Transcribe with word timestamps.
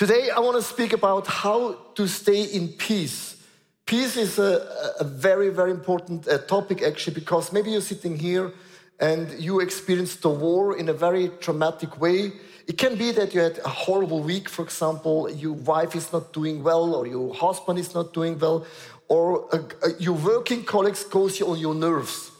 Today, 0.00 0.30
I 0.30 0.40
want 0.40 0.56
to 0.56 0.62
speak 0.62 0.94
about 0.94 1.26
how 1.26 1.74
to 1.94 2.08
stay 2.08 2.44
in 2.44 2.68
peace. 2.68 3.36
Peace 3.84 4.16
is 4.16 4.38
a, 4.38 4.94
a 4.98 5.04
very, 5.04 5.50
very 5.50 5.70
important 5.70 6.26
uh, 6.26 6.38
topic, 6.38 6.80
actually, 6.80 7.12
because 7.12 7.52
maybe 7.52 7.70
you're 7.72 7.82
sitting 7.82 8.18
here 8.18 8.50
and 8.98 9.28
you 9.38 9.60
experienced 9.60 10.22
the 10.22 10.30
war 10.30 10.78
in 10.78 10.88
a 10.88 10.94
very 10.94 11.28
traumatic 11.40 12.00
way. 12.00 12.32
It 12.66 12.78
can 12.78 12.96
be 12.96 13.12
that 13.12 13.34
you 13.34 13.42
had 13.42 13.58
a 13.58 13.68
horrible 13.68 14.22
week, 14.22 14.48
for 14.48 14.62
example, 14.62 15.30
your 15.30 15.52
wife 15.52 15.94
is 15.94 16.10
not 16.14 16.32
doing 16.32 16.62
well, 16.62 16.94
or 16.94 17.06
your 17.06 17.34
husband 17.34 17.78
is 17.78 17.94
not 17.94 18.14
doing 18.14 18.38
well, 18.38 18.64
or 19.08 19.54
uh, 19.54 19.58
uh, 19.82 19.88
your 19.98 20.14
working 20.14 20.64
colleagues 20.64 21.04
goes 21.04 21.42
on 21.42 21.58
your 21.58 21.74
nerves. 21.74 22.30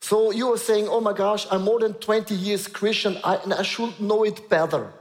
So 0.00 0.30
you 0.30 0.50
are 0.54 0.56
saying, 0.56 0.88
oh 0.88 1.02
my 1.02 1.12
gosh, 1.12 1.46
I'm 1.50 1.64
more 1.64 1.78
than 1.78 1.92
20 1.92 2.34
years 2.34 2.66
Christian, 2.68 3.18
I, 3.22 3.36
and 3.36 3.52
I 3.52 3.64
should 3.64 4.00
know 4.00 4.24
it 4.24 4.48
better. 4.48 4.94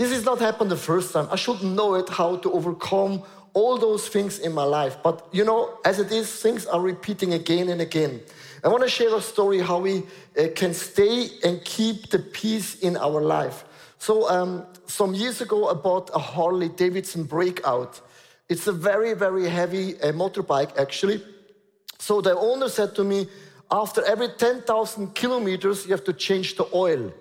This 0.00 0.12
has 0.12 0.24
not 0.24 0.38
happened 0.38 0.70
the 0.70 0.78
first 0.78 1.12
time. 1.12 1.28
I 1.30 1.36
should 1.36 1.62
know 1.62 1.94
it 1.94 2.08
how 2.08 2.36
to 2.36 2.50
overcome 2.52 3.22
all 3.52 3.76
those 3.76 4.08
things 4.08 4.38
in 4.38 4.50
my 4.54 4.64
life. 4.64 4.96
But 5.02 5.28
you 5.30 5.44
know, 5.44 5.78
as 5.84 5.98
it 5.98 6.10
is, 6.10 6.32
things 6.40 6.64
are 6.64 6.80
repeating 6.80 7.34
again 7.34 7.68
and 7.68 7.82
again. 7.82 8.22
I 8.64 8.68
want 8.68 8.82
to 8.82 8.88
share 8.88 9.14
a 9.14 9.20
story 9.20 9.58
how 9.58 9.78
we 9.78 10.04
uh, 10.38 10.46
can 10.56 10.72
stay 10.72 11.28
and 11.44 11.62
keep 11.66 12.08
the 12.08 12.18
peace 12.18 12.76
in 12.76 12.96
our 12.96 13.20
life. 13.20 13.66
So, 13.98 14.26
um, 14.30 14.64
some 14.86 15.12
years 15.12 15.42
ago, 15.42 15.68
I 15.68 15.74
bought 15.74 16.08
a 16.14 16.18
Harley 16.18 16.70
Davidson 16.70 17.24
Breakout. 17.24 18.00
It's 18.48 18.66
a 18.68 18.72
very, 18.72 19.12
very 19.12 19.50
heavy 19.50 20.00
uh, 20.00 20.12
motorbike, 20.12 20.78
actually. 20.78 21.22
So, 21.98 22.22
the 22.22 22.34
owner 22.38 22.70
said 22.70 22.94
to 22.94 23.04
me, 23.04 23.28
after 23.70 24.02
every 24.06 24.28
10,000 24.28 25.14
kilometers, 25.14 25.84
you 25.84 25.90
have 25.90 26.04
to 26.04 26.14
change 26.14 26.56
the 26.56 26.66
oil. 26.72 27.12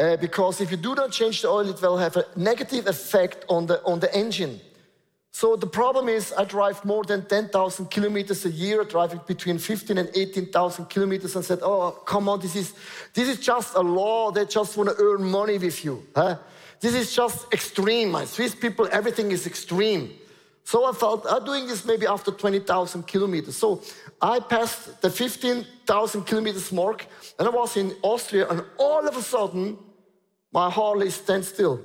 Uh, 0.00 0.16
because 0.16 0.62
if 0.62 0.70
you 0.70 0.78
do 0.78 0.94
not 0.94 1.12
change 1.12 1.42
the 1.42 1.48
oil, 1.48 1.68
it 1.68 1.80
will 1.82 1.98
have 1.98 2.16
a 2.16 2.24
negative 2.34 2.86
effect 2.86 3.44
on 3.50 3.66
the, 3.66 3.84
on 3.84 4.00
the 4.00 4.12
engine. 4.16 4.58
So 5.30 5.56
the 5.56 5.66
problem 5.66 6.08
is, 6.08 6.32
I 6.32 6.44
drive 6.44 6.82
more 6.86 7.04
than 7.04 7.26
10,000 7.26 7.90
kilometers 7.90 8.46
a 8.46 8.50
year, 8.50 8.82
driving 8.84 9.20
between 9.26 9.58
15 9.58 9.98
and 9.98 10.10
18,000 10.14 10.86
kilometers, 10.86 11.36
and 11.36 11.44
said, 11.44 11.60
"Oh, 11.62 11.90
come 12.04 12.28
on, 12.28 12.40
this 12.40 12.56
is 12.56 12.72
this 13.14 13.28
is 13.28 13.38
just 13.38 13.74
a 13.74 13.80
law. 13.80 14.32
They 14.32 14.44
just 14.46 14.76
want 14.76 14.88
to 14.88 14.96
earn 14.98 15.22
money 15.30 15.58
with 15.58 15.84
you. 15.84 16.02
Huh? 16.16 16.36
This 16.80 16.94
is 16.94 17.14
just 17.14 17.52
extreme. 17.52 18.10
My 18.10 18.24
Swiss 18.24 18.54
people, 18.54 18.88
everything 18.90 19.30
is 19.30 19.46
extreme." 19.46 20.10
So 20.64 20.84
I 20.84 20.92
felt 20.92 21.26
I'm 21.28 21.44
doing 21.44 21.66
this 21.66 21.84
maybe 21.84 22.06
after 22.06 22.32
20,000 22.32 23.06
kilometers. 23.06 23.56
So 23.56 23.82
I 24.20 24.40
passed 24.40 25.00
the 25.00 25.10
15,000 25.10 26.24
kilometers 26.24 26.72
mark, 26.72 27.06
and 27.38 27.46
I 27.46 27.50
was 27.50 27.76
in 27.76 27.94
Austria, 28.02 28.48
and 28.48 28.64
all 28.78 29.06
of 29.06 29.16
a 29.16 29.22
sudden 29.22 29.78
my 30.52 30.70
Harley 30.70 31.10
stands 31.10 31.48
still. 31.48 31.80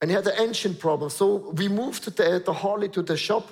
And 0.00 0.10
he 0.10 0.14
had 0.14 0.26
an 0.26 0.38
engine 0.38 0.74
problem. 0.74 1.10
So 1.10 1.50
we 1.52 1.68
moved 1.68 2.04
the, 2.04 2.42
the 2.44 2.52
Harley 2.52 2.88
to 2.90 3.02
the 3.02 3.16
shop. 3.16 3.48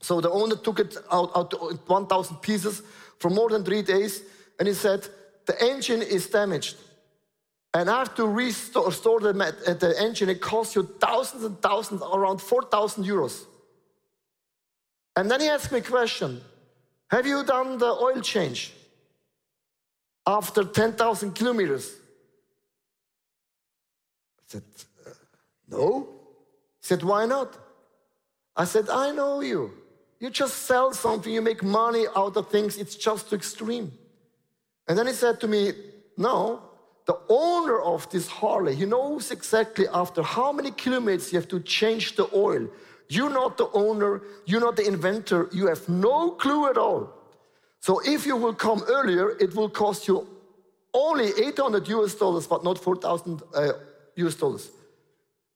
So 0.00 0.20
the 0.20 0.30
owner 0.30 0.56
took 0.56 0.80
it 0.80 0.96
out, 1.12 1.30
out 1.36 1.88
1,000 1.88 2.36
pieces 2.38 2.82
for 3.18 3.30
more 3.30 3.50
than 3.50 3.64
three 3.64 3.82
days. 3.82 4.22
And 4.58 4.66
he 4.66 4.74
said, 4.74 5.06
the 5.46 5.62
engine 5.62 6.02
is 6.02 6.26
damaged. 6.26 6.76
And 7.72 7.88
have 7.88 8.16
to 8.16 8.26
restore 8.26 9.20
the, 9.20 9.32
the 9.32 9.94
engine. 10.00 10.28
It 10.28 10.40
costs 10.40 10.74
you 10.74 10.82
thousands 11.00 11.44
and 11.44 11.60
thousands, 11.62 12.02
around 12.02 12.40
4,000 12.40 13.04
euros. 13.04 13.44
And 15.14 15.30
then 15.30 15.40
he 15.40 15.48
asked 15.48 15.70
me 15.70 15.78
a 15.78 15.82
question. 15.82 16.40
Have 17.10 17.26
you 17.26 17.44
done 17.44 17.78
the 17.78 17.92
oil 17.92 18.20
change 18.20 18.72
after 20.26 20.64
10,000 20.64 21.32
kilometers? 21.34 21.99
Said, 24.50 24.62
uh, 25.06 25.10
No. 25.68 26.08
He 26.80 26.86
said, 26.86 27.02
Why 27.02 27.26
not? 27.26 27.56
I 28.56 28.64
said, 28.64 28.88
I 28.88 29.12
know 29.12 29.40
you. 29.40 29.72
You 30.18 30.28
just 30.28 30.56
sell 30.66 30.92
something, 30.92 31.32
you 31.32 31.40
make 31.40 31.62
money 31.62 32.04
out 32.14 32.36
of 32.36 32.50
things, 32.50 32.76
it's 32.76 32.96
just 32.96 33.30
too 33.30 33.36
extreme. 33.36 33.92
And 34.86 34.98
then 34.98 35.06
he 35.06 35.12
said 35.12 35.40
to 35.40 35.48
me, 35.48 35.72
No, 36.16 36.62
the 37.06 37.18
owner 37.28 37.80
of 37.80 38.10
this 38.10 38.28
Harley, 38.28 38.74
he 38.74 38.84
knows 38.84 39.30
exactly 39.30 39.86
after 39.88 40.22
how 40.22 40.52
many 40.52 40.72
kilometers 40.72 41.32
you 41.32 41.38
have 41.38 41.48
to 41.48 41.60
change 41.60 42.16
the 42.16 42.28
oil. 42.34 42.68
You're 43.08 43.30
not 43.30 43.56
the 43.56 43.68
owner, 43.72 44.22
you're 44.46 44.60
not 44.60 44.76
the 44.76 44.86
inventor, 44.86 45.48
you 45.52 45.66
have 45.66 45.88
no 45.88 46.32
clue 46.32 46.68
at 46.70 46.76
all. 46.76 47.12
So 47.80 48.00
if 48.04 48.26
you 48.26 48.36
will 48.36 48.54
come 48.54 48.82
earlier, 48.88 49.30
it 49.38 49.54
will 49.54 49.70
cost 49.70 50.06
you 50.06 50.26
only 50.92 51.32
800 51.38 51.88
US 51.88 52.14
dollars, 52.14 52.46
but 52.46 52.62
not 52.62 52.78
4,000 52.78 53.42
uh, 53.54 53.72
US 54.16 54.34
dollars. 54.34 54.70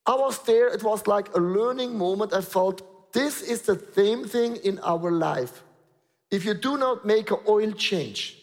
I 0.06 0.14
was 0.14 0.38
there, 0.42 0.68
it 0.68 0.82
was 0.82 1.06
like 1.06 1.34
a 1.34 1.40
learning 1.40 1.96
moment. 1.96 2.34
I 2.34 2.42
felt 2.42 3.12
this 3.12 3.42
is 3.42 3.62
the 3.62 3.82
same 3.94 4.24
thing 4.24 4.56
in 4.56 4.78
our 4.80 5.10
life. 5.10 5.62
If 6.30 6.44
you 6.44 6.54
do 6.54 6.76
not 6.76 7.06
make 7.06 7.30
an 7.30 7.38
oil 7.48 7.72
change, 7.72 8.36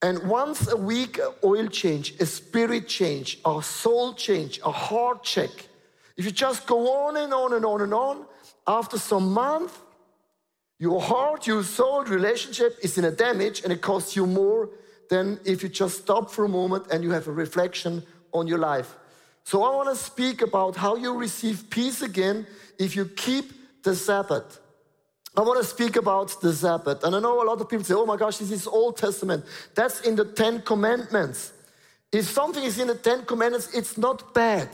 and 0.00 0.28
once 0.28 0.70
a 0.70 0.76
week, 0.76 1.18
an 1.18 1.32
oil 1.44 1.66
change, 1.66 2.14
a 2.20 2.26
spirit 2.26 2.88
change, 2.88 3.38
a 3.44 3.62
soul 3.62 4.14
change, 4.14 4.60
a 4.64 4.70
heart 4.70 5.24
check, 5.24 5.50
if 6.16 6.24
you 6.24 6.30
just 6.30 6.66
go 6.66 7.06
on 7.06 7.16
and 7.16 7.32
on 7.32 7.52
and 7.52 7.64
on 7.64 7.80
and 7.80 7.94
on, 7.94 8.26
after 8.66 8.98
some 8.98 9.32
month, 9.32 9.80
your 10.78 11.00
heart, 11.00 11.46
your 11.46 11.64
soul 11.64 12.04
relationship 12.04 12.78
is 12.82 12.98
in 12.98 13.04
a 13.04 13.10
damage 13.10 13.62
and 13.62 13.72
it 13.72 13.80
costs 13.80 14.14
you 14.14 14.26
more 14.26 14.70
than 15.10 15.40
if 15.44 15.62
you 15.62 15.68
just 15.68 15.98
stop 15.98 16.30
for 16.30 16.44
a 16.44 16.48
moment 16.48 16.86
and 16.92 17.02
you 17.02 17.10
have 17.10 17.26
a 17.26 17.32
reflection 17.32 18.02
on 18.32 18.46
your 18.46 18.58
life. 18.58 18.96
So 19.48 19.62
I 19.62 19.74
want 19.74 19.88
to 19.88 19.96
speak 19.96 20.42
about 20.42 20.76
how 20.76 20.96
you 20.96 21.14
receive 21.14 21.70
peace 21.70 22.02
again 22.02 22.46
if 22.78 22.94
you 22.94 23.06
keep 23.06 23.82
the 23.82 23.96
Sabbath. 23.96 24.60
I 25.34 25.40
want 25.40 25.58
to 25.58 25.64
speak 25.64 25.96
about 25.96 26.38
the 26.42 26.52
Sabbath. 26.52 27.02
And 27.02 27.16
I 27.16 27.20
know 27.20 27.42
a 27.42 27.46
lot 27.46 27.58
of 27.58 27.66
people 27.66 27.82
say, 27.82 27.94
oh 27.94 28.04
my 28.04 28.18
gosh, 28.18 28.36
this 28.36 28.50
is 28.50 28.66
Old 28.66 28.98
Testament. 28.98 29.46
That's 29.74 30.02
in 30.02 30.16
the 30.16 30.26
Ten 30.26 30.60
Commandments. 30.60 31.54
If 32.12 32.26
something 32.26 32.62
is 32.62 32.78
in 32.78 32.88
the 32.88 32.94
Ten 32.94 33.24
Commandments, 33.24 33.72
it's 33.72 33.96
not 33.96 34.34
bad. 34.34 34.68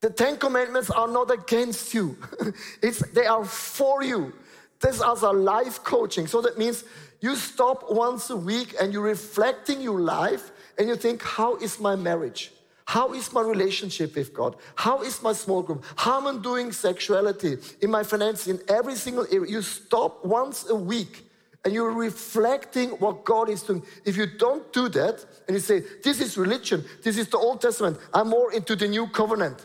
The 0.00 0.08
Ten 0.08 0.38
Commandments 0.38 0.88
are 0.88 1.08
not 1.08 1.30
against 1.30 1.92
you. 1.92 2.16
it's, 2.82 3.06
they 3.10 3.26
are 3.26 3.44
for 3.44 4.02
you. 4.02 4.32
This 4.80 5.02
is 5.02 5.22
a 5.22 5.32
life 5.32 5.84
coaching. 5.84 6.26
So 6.26 6.40
that 6.40 6.56
means 6.56 6.84
you 7.20 7.36
stop 7.36 7.90
once 7.90 8.30
a 8.30 8.36
week 8.38 8.74
and 8.80 8.90
you're 8.90 9.02
reflecting 9.02 9.82
your 9.82 10.00
life 10.00 10.50
and 10.78 10.88
you 10.88 10.96
think, 10.96 11.20
how 11.22 11.56
is 11.56 11.78
my 11.78 11.94
marriage? 11.94 12.52
How 12.92 13.14
is 13.14 13.32
my 13.32 13.40
relationship 13.40 14.16
with 14.16 14.34
God? 14.34 14.54
How 14.74 15.00
is 15.00 15.22
my 15.22 15.32
small 15.32 15.62
group? 15.62 15.82
How 15.96 16.18
am 16.18 16.26
I 16.26 16.42
doing 16.42 16.72
sexuality 16.72 17.56
in 17.80 17.90
my 17.90 18.02
finances 18.02 18.48
in 18.48 18.60
every 18.68 18.96
single 18.96 19.24
area? 19.32 19.50
You 19.50 19.62
stop 19.62 20.22
once 20.26 20.68
a 20.68 20.74
week 20.74 21.24
and 21.64 21.72
you're 21.72 21.90
reflecting 21.90 22.90
what 23.02 23.24
God 23.24 23.48
is 23.48 23.62
doing. 23.62 23.82
If 24.04 24.18
you 24.18 24.26
don't 24.26 24.70
do 24.74 24.90
that 24.90 25.24
and 25.46 25.54
you 25.54 25.60
say, 25.60 25.82
This 26.04 26.20
is 26.20 26.36
religion, 26.36 26.84
this 27.02 27.16
is 27.16 27.28
the 27.28 27.38
Old 27.38 27.62
Testament, 27.62 27.96
I'm 28.12 28.28
more 28.28 28.52
into 28.52 28.76
the 28.76 28.88
new 28.88 29.06
covenant. 29.06 29.64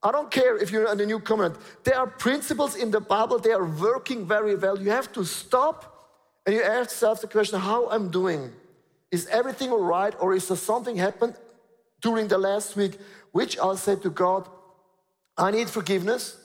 I 0.00 0.12
don't 0.12 0.30
care 0.30 0.56
if 0.56 0.70
you're 0.70 0.88
in 0.92 0.98
the 0.98 1.06
new 1.06 1.18
covenant. 1.18 1.56
There 1.82 1.98
are 1.98 2.06
principles 2.06 2.76
in 2.76 2.92
the 2.92 3.00
Bible, 3.00 3.40
they 3.40 3.50
are 3.50 3.64
working 3.64 4.28
very 4.28 4.54
well. 4.54 4.80
You 4.80 4.90
have 4.90 5.12
to 5.14 5.24
stop 5.24 5.76
and 6.46 6.54
you 6.54 6.62
ask 6.62 6.90
yourself 6.90 7.20
the 7.20 7.26
question, 7.26 7.58
How 7.58 7.86
am 7.86 7.92
I'm 7.94 8.10
doing? 8.12 8.52
Is 9.10 9.26
everything 9.26 9.72
all 9.72 9.82
right 9.82 10.14
or 10.20 10.34
is 10.34 10.46
there 10.46 10.56
something 10.56 10.94
happened 10.94 11.34
during 12.04 12.28
the 12.28 12.36
last 12.36 12.76
week, 12.76 12.98
which 13.32 13.58
I 13.58 13.74
said 13.76 14.02
to 14.02 14.10
God, 14.10 14.46
I 15.38 15.50
need 15.50 15.70
forgiveness 15.70 16.36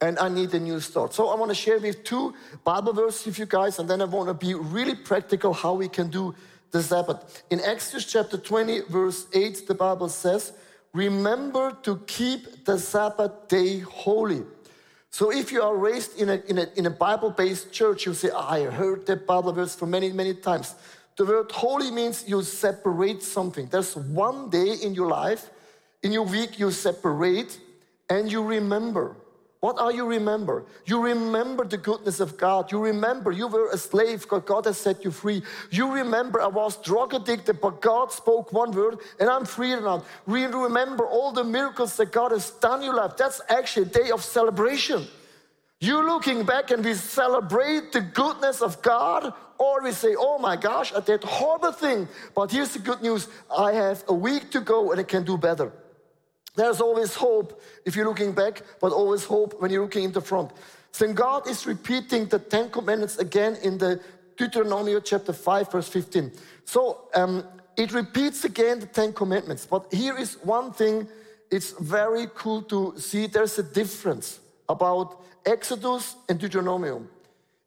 and 0.00 0.18
I 0.18 0.30
need 0.30 0.54
a 0.54 0.58
new 0.58 0.80
start. 0.80 1.12
So 1.12 1.28
I 1.28 1.36
want 1.36 1.50
to 1.50 1.54
share 1.54 1.78
with 1.78 2.02
two 2.02 2.34
Bible 2.64 2.94
verses 2.94 3.26
with 3.26 3.38
you 3.38 3.44
guys, 3.44 3.78
and 3.78 3.88
then 3.88 4.00
I 4.00 4.06
want 4.06 4.28
to 4.28 4.34
be 4.34 4.54
really 4.54 4.94
practical 4.94 5.52
how 5.52 5.74
we 5.74 5.88
can 5.88 6.08
do 6.08 6.34
the 6.70 6.82
Sabbath. 6.82 7.44
In 7.50 7.60
Exodus 7.60 8.10
chapter 8.10 8.38
20, 8.38 8.80
verse 8.88 9.26
8, 9.34 9.68
the 9.68 9.74
Bible 9.74 10.08
says, 10.08 10.54
Remember 10.94 11.76
to 11.82 11.98
keep 12.06 12.64
the 12.64 12.78
Sabbath 12.78 13.48
day 13.48 13.80
holy. 13.80 14.42
So 15.10 15.30
if 15.30 15.52
you 15.52 15.62
are 15.62 15.76
raised 15.76 16.18
in 16.18 16.30
a, 16.30 16.36
in 16.48 16.56
a, 16.56 16.66
in 16.74 16.86
a 16.86 16.90
Bible 16.90 17.30
based 17.30 17.70
church, 17.70 18.06
you 18.06 18.14
say, 18.14 18.30
ah, 18.34 18.52
I 18.52 18.62
heard 18.64 19.04
that 19.06 19.26
Bible 19.26 19.52
verse 19.52 19.74
for 19.74 19.86
many, 19.86 20.10
many 20.10 20.32
times. 20.32 20.74
The 21.16 21.24
word 21.24 21.52
holy 21.52 21.90
means 21.90 22.24
you 22.26 22.42
separate 22.42 23.22
something. 23.22 23.66
There's 23.66 23.96
one 23.96 24.50
day 24.50 24.74
in 24.82 24.94
your 24.94 25.08
life, 25.08 25.50
in 26.02 26.12
your 26.12 26.24
week, 26.24 26.58
you 26.58 26.70
separate 26.70 27.58
and 28.08 28.30
you 28.30 28.42
remember. 28.42 29.16
What 29.60 29.78
are 29.78 29.92
you 29.92 30.04
remember? 30.06 30.64
You 30.86 31.00
remember 31.00 31.64
the 31.64 31.76
goodness 31.76 32.18
of 32.18 32.36
God. 32.36 32.72
You 32.72 32.80
remember 32.80 33.30
you 33.30 33.46
were 33.46 33.70
a 33.70 33.78
slave, 33.78 34.26
but 34.28 34.44
God 34.44 34.64
has 34.64 34.76
set 34.76 35.04
you 35.04 35.12
free. 35.12 35.40
You 35.70 35.92
remember 35.92 36.42
I 36.42 36.48
was 36.48 36.78
drug 36.78 37.14
addicted, 37.14 37.60
but 37.60 37.80
God 37.80 38.10
spoke 38.10 38.52
one 38.52 38.72
word 38.72 38.98
and 39.20 39.30
I'm 39.30 39.44
free 39.44 39.70
now. 39.76 40.02
We 40.26 40.46
remember 40.46 41.06
all 41.06 41.30
the 41.30 41.44
miracles 41.44 41.96
that 41.98 42.10
God 42.10 42.32
has 42.32 42.50
done 42.50 42.80
in 42.80 42.86
your 42.86 42.96
life. 42.96 43.16
That's 43.16 43.40
actually 43.48 43.86
a 43.86 43.90
day 43.90 44.10
of 44.10 44.24
celebration. 44.24 45.06
You 45.78 46.04
looking 46.06 46.44
back 46.44 46.72
and 46.72 46.84
we 46.84 46.94
celebrate 46.94 47.92
the 47.92 48.00
goodness 48.00 48.62
of 48.62 48.82
God, 48.82 49.32
or 49.62 49.80
we 49.80 49.92
say, 49.92 50.16
oh 50.18 50.38
my 50.38 50.56
gosh, 50.56 50.92
I 50.92 51.00
did 51.00 51.22
horrible 51.22 51.70
thing. 51.70 52.08
But 52.34 52.50
here's 52.50 52.72
the 52.72 52.80
good 52.80 53.00
news 53.00 53.28
I 53.56 53.72
have 53.72 54.02
a 54.08 54.14
week 54.14 54.50
to 54.50 54.60
go 54.60 54.90
and 54.90 54.98
I 55.00 55.04
can 55.04 55.22
do 55.24 55.36
better. 55.38 55.72
There's 56.56 56.80
always 56.80 57.14
hope 57.14 57.62
if 57.86 57.94
you're 57.94 58.08
looking 58.08 58.32
back, 58.32 58.62
but 58.80 58.90
always 58.92 59.24
hope 59.24 59.60
when 59.60 59.70
you're 59.70 59.84
looking 59.84 60.04
in 60.04 60.12
the 60.12 60.20
front. 60.20 60.50
So 60.90 61.12
God 61.12 61.48
is 61.48 61.64
repeating 61.64 62.26
the 62.26 62.40
Ten 62.40 62.70
Commandments 62.70 63.18
again 63.18 63.56
in 63.62 63.78
the 63.78 64.00
Deuteronomy 64.36 65.00
chapter 65.00 65.32
5, 65.32 65.70
verse 65.70 65.88
15. 65.88 66.32
So 66.64 67.08
um, 67.14 67.44
it 67.76 67.92
repeats 67.92 68.44
again 68.44 68.80
the 68.80 68.86
Ten 68.86 69.12
Commandments. 69.12 69.64
But 69.64 69.92
here 69.92 70.18
is 70.18 70.38
one 70.42 70.72
thing 70.72 71.06
it's 71.52 71.70
very 71.78 72.26
cool 72.34 72.62
to 72.62 72.94
see 72.98 73.28
there's 73.28 73.58
a 73.58 73.62
difference 73.62 74.40
about 74.68 75.22
Exodus 75.46 76.16
and 76.28 76.38
Deuteronomy. 76.40 77.06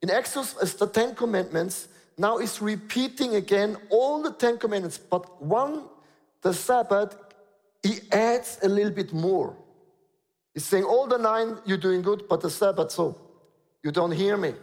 In 0.06 0.12
Exodus, 0.12 0.56
as 0.62 0.76
the 0.76 0.86
Ten 0.86 1.16
Commandments, 1.16 1.88
now 2.16 2.38
is 2.38 2.62
repeating 2.62 3.38
again 3.38 3.76
all 3.90 4.22
the 4.22 4.32
Ten 4.32 4.60
Commandments, 4.60 5.00
but 5.00 5.42
one, 5.42 5.86
the 6.44 6.54
Sabbath, 6.54 7.18
he 7.82 8.02
adds 8.12 8.60
a 8.62 8.70
little 8.70 8.92
bit 8.92 9.14
more. 9.14 9.58
He's 10.54 10.64
saying, 10.64 10.84
All 10.84 11.08
the 11.08 11.18
nine, 11.18 11.58
you're 11.66 11.80
doing 11.80 12.04
good, 12.04 12.26
but 12.30 12.40
the 12.40 12.52
Sabbath, 12.52 12.92
so 12.92 13.18
you 13.82 13.92
don't 13.92 14.12
hear 14.12 14.38
me. 14.38 14.54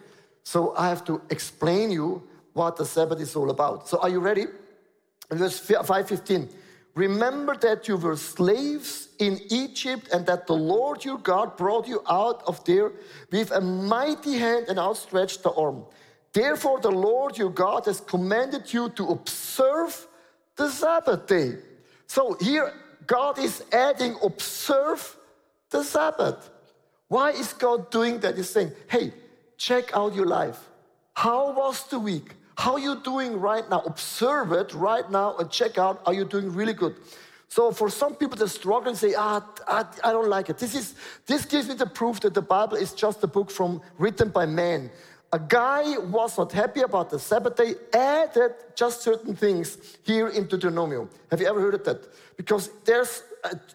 So 0.45 0.77
I 0.77 0.89
have 0.89 1.05
to 1.07 1.21
explain 1.29 1.91
you 1.91 2.23
what 2.53 2.77
the 2.77 2.87
Sabbath 2.87 3.21
is 3.21 3.35
all 3.35 3.51
about. 3.51 3.89
So 3.89 3.99
are 3.99 4.11
you 4.11 4.21
ready? 4.21 4.47
In 5.29 5.39
verse 5.39 5.59
515, 5.59 6.51
remember 6.95 7.57
that 7.57 7.89
you 7.89 7.97
were 7.97 8.17
slaves 8.17 9.09
in 9.19 9.41
Egypt 9.51 10.09
and 10.13 10.27
that 10.27 10.47
the 10.47 10.55
Lord 10.55 11.05
your 11.05 11.19
God 11.19 11.57
brought 11.57 11.89
you 11.89 12.03
out 12.09 12.43
of 12.47 12.65
there 12.65 12.93
with 13.31 13.51
a 13.51 13.61
mighty 13.61 14.39
hand 14.39 14.67
and 14.69 14.79
outstretched 14.79 15.43
the 15.43 15.53
arm. 15.53 15.85
Therefore, 16.33 16.81
the 16.81 16.91
Lord 16.91 17.37
your 17.39 17.51
God 17.51 17.85
has 17.87 18.01
commanded 18.01 18.73
you 18.73 18.89
to 18.91 19.09
observe 19.09 20.07
the 20.57 20.71
Sabbath 20.71 21.27
day. 21.27 21.57
So 22.07 22.37
here, 22.41 22.73
God 23.07 23.39
is 23.39 23.65
adding 23.73 24.17
observe 24.23 25.17
the 25.71 25.83
Sabbath. 25.83 26.51
Why 27.09 27.31
is 27.31 27.53
God 27.53 27.91
doing 27.91 28.21
that? 28.21 28.37
He's 28.37 28.51
saying, 28.51 28.73
hey, 28.89 29.13
check 29.57 29.95
out 29.95 30.15
your 30.15 30.27
life. 30.27 30.59
How 31.15 31.53
was 31.53 31.85
the 31.89 31.99
week? 31.99 32.35
How 32.63 32.75
are 32.75 32.79
you 32.79 33.01
doing 33.01 33.41
right 33.41 33.69
now? 33.69 33.83
Observe 33.85 34.53
it 34.53 34.73
right 34.73 35.11
now 35.11 35.37
and 35.39 35.51
check 35.51 35.79
out, 35.79 36.01
are 36.07 36.15
you 36.15 36.25
doing 36.25 36.53
really 36.53 36.73
good? 36.73 36.95
So 37.49 37.73
for 37.73 37.91
some 37.91 38.15
people 38.15 38.37
that 38.37 38.49
struggle 38.51 38.91
and 38.91 38.97
say, 38.97 39.15
ah, 39.19 39.45
I, 39.67 39.85
I 40.05 40.13
don't 40.13 40.29
like 40.29 40.49
it. 40.49 40.59
This, 40.59 40.77
is, 40.77 40.95
this 41.27 41.45
gives 41.45 41.69
me 41.69 41.75
the 41.75 41.87
proof 41.87 42.21
that 42.21 42.35
the 42.35 42.41
Bible 42.41 42.77
is 42.77 42.93
just 42.93 43.25
a 43.25 43.27
book 43.27 43.51
from 43.51 43.83
written 43.99 44.29
by 44.29 44.47
man 44.47 44.91
a 45.33 45.39
guy 45.39 45.97
was 45.99 46.37
not 46.37 46.53
happy 46.53 46.83
about 46.83 47.09
the 47.09 47.19
Sabbath 47.19 47.57
day, 47.57 47.75
added 47.95 48.53
just 48.77 49.01
certain 49.01 49.35
things 49.35 49.79
here 50.03 50.29
into 50.29 50.59
Deuteronomy. 50.59 51.09
Have 51.31 51.41
you 51.41 51.47
ever 51.47 51.61
heard 51.61 51.75
of 51.75 51.85
that? 51.85 52.07
Because 52.37 52.69
there's 52.85 53.23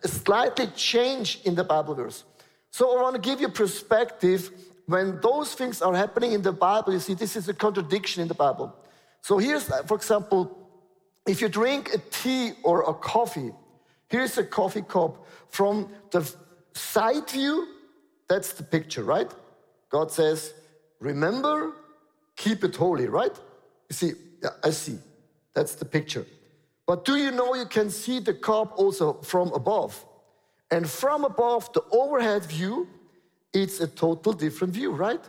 a 0.03 0.07
slightly 0.07 0.67
change 0.75 1.41
in 1.45 1.55
the 1.55 1.63
Bible 1.63 1.95
verse. 1.95 2.23
So 2.69 2.95
I 2.95 3.01
want 3.01 3.15
to 3.15 3.21
give 3.21 3.41
you 3.41 3.49
perspective. 3.49 4.51
When 4.87 5.19
those 5.21 5.53
things 5.53 5.81
are 5.81 5.93
happening 5.93 6.31
in 6.31 6.41
the 6.41 6.53
Bible, 6.53 6.93
you 6.93 6.99
see, 6.99 7.13
this 7.13 7.35
is 7.35 7.47
a 7.49 7.53
contradiction 7.53 8.21
in 8.21 8.27
the 8.27 8.33
Bible. 8.33 8.73
So 9.21 9.37
here's, 9.37 9.65
for 9.85 9.95
example, 9.95 10.57
if 11.27 11.41
you 11.41 11.49
drink 11.49 11.93
a 11.93 11.97
tea 11.97 12.53
or 12.63 12.89
a 12.89 12.93
coffee, 12.93 13.51
here's 14.07 14.37
a 14.37 14.45
coffee 14.45 14.81
cup 14.81 15.27
from 15.49 15.89
the 16.11 16.33
side 16.73 17.29
view, 17.29 17.67
that's 18.29 18.53
the 18.53 18.63
picture, 18.63 19.03
right? 19.03 19.29
God 19.89 20.09
says, 20.11 20.53
remember, 20.99 21.73
keep 22.37 22.63
it 22.63 22.75
holy, 22.75 23.07
right? 23.07 23.35
You 23.89 23.93
see, 23.93 24.11
I 24.63 24.69
see. 24.69 24.97
That's 25.53 25.75
the 25.75 25.85
picture. 25.85 26.25
But 26.85 27.03
do 27.03 27.17
you 27.17 27.31
know 27.31 27.55
you 27.55 27.65
can 27.65 27.89
see 27.89 28.19
the 28.19 28.33
cup 28.33 28.77
also 28.77 29.13
from 29.21 29.51
above? 29.53 30.05
And 30.71 30.89
from 30.89 31.25
above, 31.25 31.73
the 31.73 31.81
overhead 31.91 32.45
view, 32.45 32.87
it's 33.53 33.79
a 33.79 33.87
total 33.87 34.33
different 34.33 34.73
view, 34.73 34.91
right? 34.91 35.23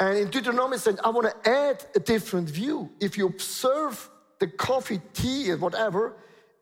And 0.00 0.18
in 0.18 0.30
Deuteronomy 0.30 0.78
saying, 0.78 0.98
I 1.04 1.10
want 1.10 1.28
to 1.30 1.50
add 1.50 1.84
a 1.94 2.00
different 2.00 2.48
view. 2.48 2.90
If 3.00 3.16
you 3.16 3.26
observe 3.26 4.10
the 4.40 4.48
coffee, 4.48 5.00
tea, 5.14 5.50
and 5.50 5.60
whatever, 5.60 6.16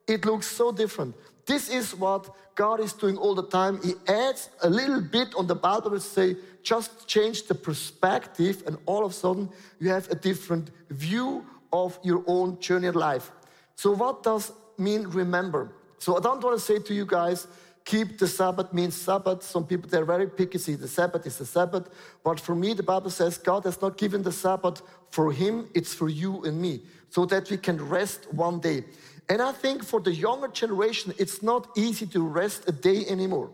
it 0.06 0.24
looks 0.24 0.46
so 0.46 0.72
different. 0.72 1.14
This 1.46 1.68
is 1.70 1.94
what 1.94 2.34
God 2.54 2.80
is 2.80 2.92
doing 2.92 3.16
all 3.16 3.34
the 3.34 3.46
time. 3.46 3.80
He 3.82 3.94
adds 4.06 4.50
a 4.62 4.68
little 4.68 5.00
bit 5.00 5.34
on 5.34 5.46
the 5.46 5.54
Bible 5.54 5.90
to 5.92 6.00
say, 6.00 6.36
just 6.62 7.08
change 7.08 7.44
the 7.44 7.54
perspective, 7.54 8.62
and 8.66 8.76
all 8.84 9.04
of 9.04 9.12
a 9.12 9.14
sudden 9.14 9.48
you 9.78 9.88
have 9.88 10.10
a 10.10 10.14
different 10.14 10.70
view 10.90 11.46
of 11.72 11.98
your 12.02 12.22
own 12.26 12.60
journey 12.60 12.88
in 12.88 12.94
life. 12.94 13.32
So, 13.76 13.92
what 13.92 14.22
does 14.22 14.52
mean 14.76 15.04
remember? 15.04 15.72
So, 15.98 16.18
I 16.18 16.20
don't 16.20 16.42
want 16.42 16.58
to 16.58 16.64
say 16.64 16.78
to 16.78 16.94
you 16.94 17.06
guys, 17.06 17.46
keep 17.90 18.18
the 18.18 18.28
Sabbath 18.28 18.72
means 18.72 18.94
Sabbath. 18.94 19.42
Some 19.42 19.66
people 19.66 19.90
they're 19.90 20.12
very 20.16 20.28
picky, 20.28 20.58
see 20.58 20.76
the 20.76 20.86
Sabbath 20.86 21.26
is 21.26 21.36
the 21.38 21.46
Sabbath. 21.46 21.88
But 22.22 22.38
for 22.38 22.54
me, 22.54 22.72
the 22.72 22.84
Bible 22.84 23.10
says 23.10 23.36
God 23.36 23.64
has 23.64 23.82
not 23.82 23.98
given 23.98 24.22
the 24.22 24.32
Sabbath 24.32 24.82
for 25.10 25.32
him, 25.32 25.68
it's 25.74 25.92
for 25.92 26.08
you 26.08 26.44
and 26.44 26.60
me, 26.60 26.82
so 27.08 27.26
that 27.26 27.50
we 27.50 27.56
can 27.56 27.76
rest 27.88 28.32
one 28.32 28.60
day. 28.60 28.84
And 29.28 29.42
I 29.42 29.52
think 29.52 29.84
for 29.84 30.00
the 30.00 30.12
younger 30.12 30.48
generation, 30.48 31.12
it's 31.18 31.42
not 31.42 31.62
easy 31.76 32.06
to 32.14 32.20
rest 32.22 32.68
a 32.68 32.72
day 32.72 33.06
anymore. 33.06 33.50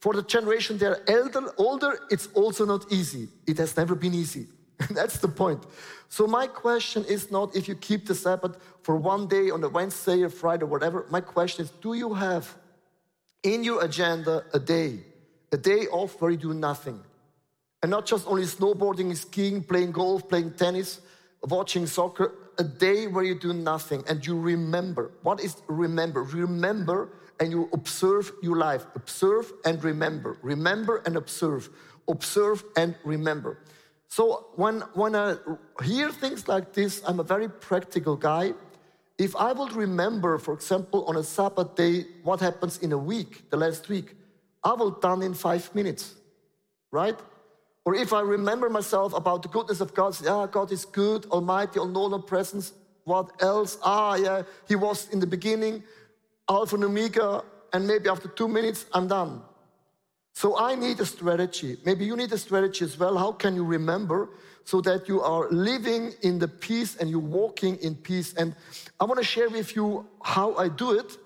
For 0.00 0.14
the 0.14 0.22
generation 0.22 0.78
they're 0.78 1.02
elder, 1.08 1.52
older, 1.58 1.92
it's 2.10 2.28
also 2.34 2.64
not 2.64 2.90
easy. 2.90 3.28
It 3.46 3.58
has 3.58 3.76
never 3.76 3.94
been 3.94 4.14
easy. 4.14 4.46
That's 4.90 5.18
the 5.18 5.28
point. 5.28 5.62
So 6.08 6.26
my 6.26 6.46
question 6.46 7.04
is 7.04 7.30
not 7.30 7.54
if 7.54 7.68
you 7.68 7.74
keep 7.74 8.06
the 8.06 8.14
Sabbath 8.14 8.56
for 8.82 8.96
one 8.96 9.26
day 9.26 9.50
on 9.50 9.62
a 9.62 9.68
Wednesday 9.68 10.22
or 10.22 10.30
Friday 10.30 10.64
or 10.64 10.68
whatever. 10.68 11.06
My 11.10 11.20
question 11.20 11.64
is, 11.64 11.70
do 11.82 11.94
you 11.94 12.14
have 12.14 12.44
in 13.44 13.62
your 13.62 13.84
agenda 13.84 14.44
a 14.52 14.58
day, 14.58 14.98
a 15.52 15.56
day 15.56 15.86
off 15.92 16.20
where 16.20 16.32
you 16.32 16.36
do 16.36 16.54
nothing? 16.54 17.00
And 17.82 17.90
not 17.90 18.06
just 18.06 18.26
only 18.26 18.44
snowboarding, 18.44 19.14
skiing, 19.16 19.62
playing 19.62 19.92
golf, 19.92 20.28
playing 20.28 20.54
tennis, 20.54 21.00
watching 21.42 21.86
soccer, 21.86 22.32
a 22.58 22.64
day 22.64 23.06
where 23.06 23.24
you 23.24 23.38
do 23.38 23.52
nothing 23.52 24.02
and 24.08 24.26
you 24.26 24.38
remember. 24.38 25.12
What 25.22 25.40
is 25.40 25.56
remember? 25.68 26.22
Remember 26.22 27.10
and 27.40 27.50
you 27.50 27.68
observe 27.72 28.32
your 28.42 28.56
life. 28.56 28.86
Observe 28.94 29.52
and 29.64 29.82
remember. 29.84 30.38
Remember 30.42 31.02
and 31.04 31.16
observe. 31.16 31.68
Observe 32.08 32.64
and 32.76 32.94
remember. 33.04 33.58
So 34.08 34.46
when, 34.54 34.80
when 34.94 35.16
I 35.16 35.36
hear 35.82 36.10
things 36.10 36.46
like 36.46 36.72
this, 36.72 37.02
I'm 37.06 37.20
a 37.20 37.24
very 37.24 37.48
practical 37.48 38.16
guy. 38.16 38.54
If 39.18 39.36
I 39.36 39.52
would 39.52 39.72
remember, 39.72 40.38
for 40.38 40.54
example, 40.54 41.04
on 41.06 41.16
a 41.16 41.22
Sabbath 41.22 41.76
day, 41.76 42.06
what 42.24 42.40
happens 42.40 42.78
in 42.78 42.92
a 42.92 42.98
week, 42.98 43.48
the 43.50 43.56
last 43.56 43.88
week, 43.88 44.16
I 44.62 44.72
will 44.72 44.90
done 44.90 45.22
in 45.22 45.34
five 45.34 45.72
minutes, 45.74 46.14
right? 46.90 47.18
Or 47.84 47.94
if 47.94 48.12
I 48.12 48.22
remember 48.22 48.68
myself 48.70 49.14
about 49.14 49.42
the 49.42 49.48
goodness 49.48 49.80
of 49.80 49.94
God, 49.94 50.18
yeah, 50.22 50.32
ah, 50.32 50.46
God 50.46 50.72
is 50.72 50.84
good, 50.84 51.26
almighty, 51.26 51.78
all 51.78 51.86
knowing 51.86 52.22
presence. 52.22 52.72
What 53.04 53.30
else? 53.40 53.78
Ah, 53.82 54.16
yeah, 54.16 54.42
He 54.66 54.74
was 54.74 55.08
in 55.10 55.20
the 55.20 55.26
beginning, 55.26 55.84
Alpha 56.48 56.74
and 56.74 56.84
Omega, 56.84 57.44
and 57.72 57.86
maybe 57.86 58.08
after 58.08 58.28
two 58.28 58.48
minutes, 58.48 58.86
I'm 58.92 59.06
done. 59.06 59.42
So 60.34 60.58
I 60.58 60.74
need 60.74 61.00
a 61.00 61.06
strategy. 61.06 61.76
Maybe 61.84 62.04
you 62.04 62.16
need 62.16 62.32
a 62.32 62.38
strategy 62.38 62.84
as 62.84 62.98
well. 62.98 63.16
How 63.16 63.32
can 63.32 63.54
you 63.54 63.64
remember 63.64 64.30
so 64.64 64.80
that 64.80 65.08
you 65.08 65.22
are 65.22 65.48
living 65.50 66.12
in 66.22 66.38
the 66.38 66.48
peace 66.48 66.96
and 66.96 67.08
you're 67.08 67.20
walking 67.20 67.76
in 67.76 67.94
peace? 67.94 68.34
And 68.34 68.54
I 69.00 69.04
want 69.04 69.18
to 69.18 69.24
share 69.24 69.48
with 69.48 69.76
you 69.76 70.06
how 70.22 70.54
I 70.56 70.68
do 70.68 70.92
it 70.98 71.16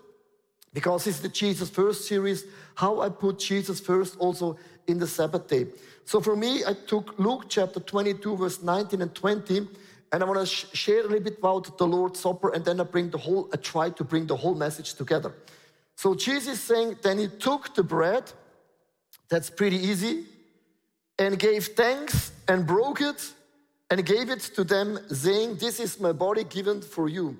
because 0.75 1.07
is 1.07 1.21
the 1.21 1.29
Jesus 1.29 1.71
First 1.71 2.07
series, 2.07 2.45
how 2.75 3.01
I 3.01 3.09
put 3.09 3.39
Jesus 3.39 3.81
first 3.81 4.17
also 4.19 4.59
in 4.87 4.99
the 4.99 5.07
Sabbath 5.07 5.49
day. 5.49 5.67
So 6.05 6.21
for 6.21 6.37
me, 6.37 6.65
I 6.65 6.75
took 6.87 7.19
Luke 7.19 7.47
chapter 7.49 7.81
22, 7.81 8.37
verse 8.37 8.63
19 8.63 9.03
and 9.03 9.15
20, 9.15 9.69
and 10.13 10.23
I 10.23 10.27
want 10.27 10.41
to 10.41 10.47
sh- 10.47 10.67
share 10.73 11.01
a 11.01 11.03
little 11.03 11.21
bit 11.21 11.39
about 11.39 11.77
the 11.77 11.87
Lord's 11.87 12.21
Supper, 12.21 12.51
and 12.51 12.65
then 12.65 12.81
I 12.81 12.85
bring 12.85 13.11
the 13.11 13.19
whole, 13.19 13.49
I 13.53 13.57
try 13.57 13.91
to 13.91 14.05
bring 14.05 14.27
the 14.27 14.37
whole 14.37 14.55
message 14.55 14.95
together. 14.95 15.35
So 15.97 16.15
Jesus 16.15 16.61
saying, 16.61 16.97
then 17.03 17.19
he 17.19 17.29
took 17.29 17.75
the 17.75 17.83
bread, 17.83 18.31
that's 19.29 19.51
pretty 19.51 19.77
easy, 19.77 20.25
and 21.19 21.39
gave 21.39 21.67
thanks 21.67 22.33
and 22.47 22.67
broke 22.67 23.01
it 23.01 23.33
and 23.91 24.05
gave 24.05 24.31
it 24.31 24.41
to 24.41 24.65
them, 24.65 24.99
saying, 25.09 25.57
This 25.57 25.81
is 25.81 26.01
my 26.01 26.13
body 26.13 26.45
given 26.45 26.81
for 26.81 27.09
you. 27.09 27.37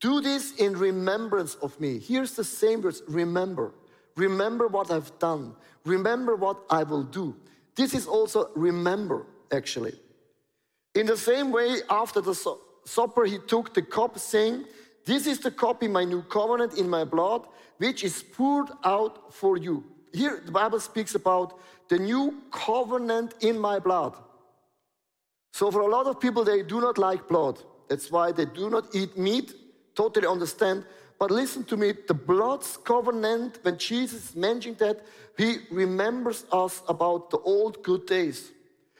Do 0.00 0.20
this 0.20 0.56
in 0.56 0.76
remembrance 0.76 1.54
of 1.56 1.78
me. 1.80 1.98
Here's 1.98 2.34
the 2.34 2.44
same 2.44 2.82
words 2.82 3.02
remember. 3.08 3.72
Remember 4.16 4.68
what 4.68 4.90
I've 4.90 5.18
done. 5.18 5.54
Remember 5.84 6.36
what 6.36 6.58
I 6.70 6.82
will 6.82 7.02
do. 7.02 7.36
This 7.74 7.94
is 7.94 8.06
also 8.06 8.50
remember, 8.54 9.26
actually. 9.52 9.94
In 10.94 11.06
the 11.06 11.16
same 11.16 11.50
way, 11.50 11.78
after 11.90 12.20
the 12.20 12.34
supper, 12.84 13.24
he 13.24 13.38
took 13.46 13.74
the 13.74 13.82
cup, 13.82 14.18
saying, 14.18 14.64
This 15.04 15.26
is 15.26 15.40
the 15.40 15.50
cup 15.50 15.82
in 15.82 15.92
my 15.92 16.04
new 16.04 16.22
covenant 16.22 16.78
in 16.78 16.88
my 16.88 17.04
blood, 17.04 17.46
which 17.78 18.04
is 18.04 18.22
poured 18.22 18.70
out 18.84 19.32
for 19.34 19.56
you. 19.56 19.84
Here, 20.14 20.40
the 20.44 20.52
Bible 20.52 20.78
speaks 20.78 21.16
about 21.16 21.58
the 21.88 21.98
new 21.98 22.40
covenant 22.52 23.34
in 23.40 23.58
my 23.58 23.80
blood. 23.80 24.14
So, 25.52 25.70
for 25.70 25.80
a 25.80 25.88
lot 25.88 26.06
of 26.06 26.20
people, 26.20 26.44
they 26.44 26.62
do 26.62 26.80
not 26.80 26.98
like 26.98 27.26
blood. 27.28 27.58
That's 27.88 28.10
why 28.10 28.32
they 28.32 28.44
do 28.46 28.70
not 28.70 28.94
eat 28.94 29.18
meat. 29.18 29.52
Totally 29.94 30.26
understand. 30.26 30.84
but 31.18 31.30
listen 31.30 31.64
to 31.64 31.76
me, 31.76 31.92
the 32.08 32.14
blood's 32.14 32.76
covenant, 32.76 33.58
when 33.62 33.78
Jesus 33.78 34.34
mentioned 34.34 34.78
that, 34.78 35.00
he 35.38 35.58
remembers 35.70 36.44
us 36.52 36.82
about 36.88 37.30
the 37.30 37.38
old 37.38 37.82
good 37.82 38.04
days. 38.06 38.50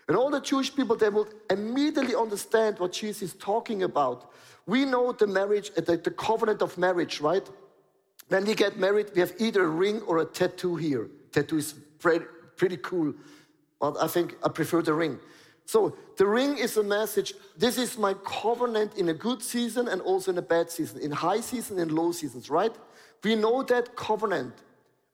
And 0.06 0.16
all 0.16 0.30
the 0.30 0.40
Jewish 0.40 0.74
people, 0.74 0.96
they 0.96 1.08
will 1.08 1.28
immediately 1.50 2.14
understand 2.14 2.78
what 2.78 2.92
Jesus 2.92 3.22
is 3.22 3.34
talking 3.34 3.82
about. 3.82 4.32
We 4.66 4.84
know 4.84 5.12
the 5.12 5.26
marriage, 5.26 5.70
the, 5.74 5.96
the 5.96 6.10
covenant 6.10 6.62
of 6.62 6.78
marriage, 6.78 7.20
right? 7.20 7.46
When 8.28 8.44
we 8.44 8.54
get 8.54 8.78
married, 8.78 9.10
we 9.14 9.20
have 9.20 9.34
either 9.38 9.64
a 9.64 9.68
ring 9.68 10.00
or 10.02 10.18
a 10.18 10.24
tattoo 10.24 10.76
here. 10.76 11.08
Tattoo 11.32 11.58
is 11.58 11.74
pretty, 11.98 12.76
cool, 12.78 13.14
but 13.80 13.96
I 14.00 14.06
think 14.06 14.36
I 14.42 14.48
prefer 14.48 14.82
the 14.82 14.94
ring. 14.94 15.18
So 15.66 15.96
the 16.16 16.26
ring 16.26 16.58
is 16.58 16.76
a 16.76 16.82
message. 16.82 17.34
This 17.56 17.78
is 17.78 17.96
my 17.98 18.14
covenant 18.24 18.96
in 18.96 19.08
a 19.08 19.14
good 19.14 19.42
season 19.42 19.88
and 19.88 20.00
also 20.02 20.30
in 20.30 20.38
a 20.38 20.42
bad 20.42 20.70
season, 20.70 21.00
in 21.00 21.10
high 21.10 21.40
season 21.40 21.78
and 21.78 21.90
low 21.90 22.12
seasons, 22.12 22.50
right? 22.50 22.72
We 23.22 23.34
know 23.34 23.62
that 23.64 23.96
covenant. 23.96 24.54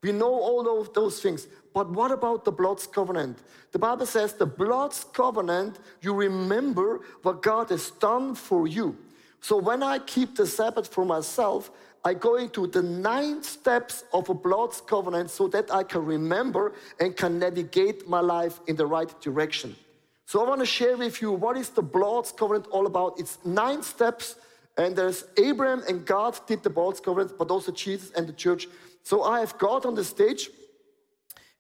We 0.03 0.13
know 0.13 0.33
all 0.33 0.81
of 0.81 0.93
those 0.93 1.21
things. 1.21 1.47
But 1.73 1.91
what 1.91 2.11
about 2.11 2.45
the 2.45 2.53
blood's 2.53 2.87
covenant? 2.87 3.39
The 3.71 3.79
Bible 3.79 4.07
says 4.07 4.33
the 4.33 4.47
blood's 4.47 5.05
covenant, 5.05 5.79
you 6.01 6.15
remember 6.15 7.01
what 7.23 7.43
God 7.43 7.71
has 7.71 7.93
done 7.93 8.35
for 8.35 8.67
you. 8.67 8.97
So 9.41 9.57
when 9.57 9.83
I 9.83 10.01
keep 10.01 10.37
the 10.37 10.47
Sabbath 10.47 10.93
for 10.93 11.05
myself, 11.05 11.71
I 12.05 12.15
go 12.15 12.37
into 12.37 12.67
the 12.67 12.83
nine 12.83 13.43
steps 13.43 14.05
of 14.13 14.29
a 14.31 14.35
blood's 14.35 14.81
covenant 14.81 15.31
so 15.31 15.49
that 15.49 15.73
I 15.73 15.83
can 15.83 16.05
remember 16.05 16.73
and 16.99 17.15
can 17.17 17.39
navigate 17.39 18.09
my 18.09 18.21
life 18.21 18.61
in 18.67 18.77
the 18.77 18.87
right 18.87 19.13
direction. 19.21 19.77
So 20.25 20.45
I 20.45 20.49
want 20.49 20.61
to 20.61 20.67
share 20.67 20.97
with 20.97 21.21
you 21.21 21.33
what 21.33 21.57
is 21.57 21.71
the 21.71 21.83
blood's 21.83 22.33
covenant 22.33 22.69
all 22.71 22.87
about. 22.87 23.19
It's 23.19 23.39
nine 23.45 23.83
steps, 23.83 24.37
and 24.79 24.97
there's 24.97 25.25
Abraham 25.37 25.83
and 25.89 26.07
God 26.07 26.39
did 26.47 26.63
the 26.63 26.71
blood's 26.71 27.01
covenant, 27.01 27.37
but 27.37 27.51
also 27.51 27.73
Jesus 27.73 28.11
and 28.13 28.27
the 28.27 28.33
church. 28.33 28.67
So 29.03 29.23
I 29.23 29.41
have 29.41 29.59
God 29.59 29.85
on 29.85 29.95
the 29.95 30.05
stage. 30.05 30.51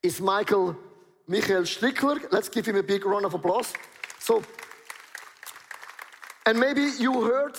Is 0.02 0.20
Michael 0.20 0.76
Michael 1.26 1.62
Schlickler? 1.62 2.20
Let's 2.32 2.49
give 2.49 2.64
him 2.66 2.76
a 2.76 2.82
big 2.82 3.04
round 3.04 3.25
of 3.26 3.35
applause. 3.35 3.73
So, 4.18 4.42
and 6.47 6.59
maybe 6.59 6.90
you 6.99 7.25
heard 7.25 7.56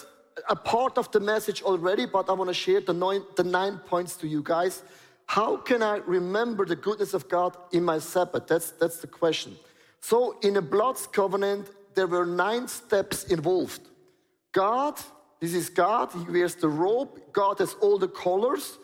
a 0.49 0.55
part 0.55 0.97
of 0.97 1.11
the 1.11 1.19
message 1.19 1.61
already, 1.61 2.05
but 2.05 2.29
I 2.29 2.33
want 2.33 2.49
to 2.49 2.53
share 2.53 2.81
the 2.81 2.93
nine, 2.93 3.23
the 3.35 3.43
nine 3.43 3.77
points 3.79 4.15
to 4.17 4.27
you 4.27 4.41
guys. 4.43 4.83
How 5.25 5.57
can 5.57 5.81
I 5.81 5.97
remember 5.97 6.65
the 6.65 6.75
goodness 6.75 7.13
of 7.13 7.29
God 7.29 7.55
in 7.71 7.83
my 7.83 7.99
Sabbath? 7.99 8.47
That's, 8.47 8.71
that's 8.71 8.97
the 8.97 9.07
question. 9.07 9.55
So, 10.01 10.37
in 10.41 10.57
a 10.57 10.61
blood's 10.61 11.07
covenant, 11.07 11.69
there 11.93 12.07
were 12.07 12.25
nine 12.25 12.67
steps 12.67 13.25
involved. 13.25 13.81
God, 14.51 14.99
this 15.39 15.53
is 15.53 15.69
God, 15.69 16.11
He 16.11 16.31
wears 16.31 16.55
the 16.55 16.67
robe, 16.67 17.21
God 17.31 17.59
has 17.59 17.75
all 17.75 17.97
the 17.97 18.07
colors, 18.07 18.77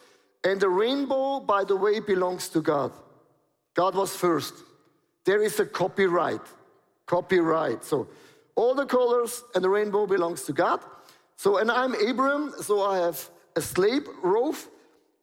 and 0.43 0.59
the 0.59 0.69
rainbow, 0.69 1.39
by 1.39 1.63
the 1.63 1.75
way, 1.75 1.99
belongs 1.99 2.47
to 2.49 2.61
God. 2.61 2.91
God 3.73 3.95
was 3.95 4.15
first. 4.15 4.53
There 5.25 5.41
is 5.43 5.59
a 5.59 5.65
copyright. 5.65 6.41
Copyright. 7.05 7.83
So, 7.83 8.07
all 8.55 8.73
the 8.73 8.85
colors 8.85 9.43
and 9.53 9.63
the 9.63 9.69
rainbow 9.69 10.07
belongs 10.07 10.43
to 10.43 10.53
God. 10.53 10.81
So, 11.37 11.57
and 11.57 11.69
I'm 11.69 11.93
Abram, 12.07 12.53
so 12.59 12.83
I 12.83 12.97
have 12.97 13.29
a 13.55 13.61
slave 13.61 14.07
robe. 14.23 14.55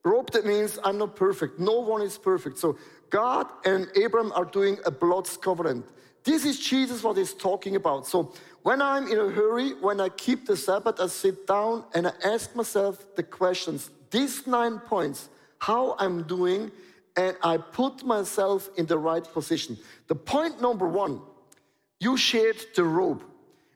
Robe 0.04 0.30
that 0.30 0.46
means 0.46 0.78
I'm 0.84 0.96
not 0.98 1.16
perfect. 1.16 1.58
No 1.58 1.80
one 1.80 2.02
is 2.02 2.16
perfect. 2.16 2.58
So 2.58 2.78
God 3.10 3.48
and 3.64 3.88
Abram 3.96 4.32
are 4.32 4.44
doing 4.44 4.78
a 4.86 4.90
blood's 4.90 5.36
covenant. 5.36 5.84
This 6.22 6.44
is 6.44 6.58
Jesus 6.60 7.02
what 7.02 7.16
he's 7.16 7.34
talking 7.34 7.74
about. 7.76 8.06
So 8.06 8.32
when 8.62 8.80
I'm 8.80 9.08
in 9.08 9.18
a 9.18 9.28
hurry, 9.28 9.72
when 9.74 10.00
I 10.00 10.08
keep 10.08 10.46
the 10.46 10.56
Sabbath, 10.56 11.00
I 11.00 11.08
sit 11.08 11.46
down 11.46 11.84
and 11.94 12.06
I 12.06 12.12
ask 12.24 12.54
myself 12.54 13.04
the 13.16 13.22
questions. 13.22 13.90
These 14.10 14.46
nine 14.46 14.78
points, 14.78 15.28
how 15.58 15.96
I'm 15.98 16.22
doing, 16.22 16.70
and 17.16 17.36
I 17.42 17.56
put 17.56 18.04
myself 18.04 18.68
in 18.76 18.86
the 18.86 18.98
right 18.98 19.24
position. 19.24 19.76
The 20.06 20.14
point 20.14 20.62
number 20.62 20.86
one, 20.86 21.20
you 21.98 22.16
shared 22.16 22.56
the 22.76 22.84
robe. 22.84 23.22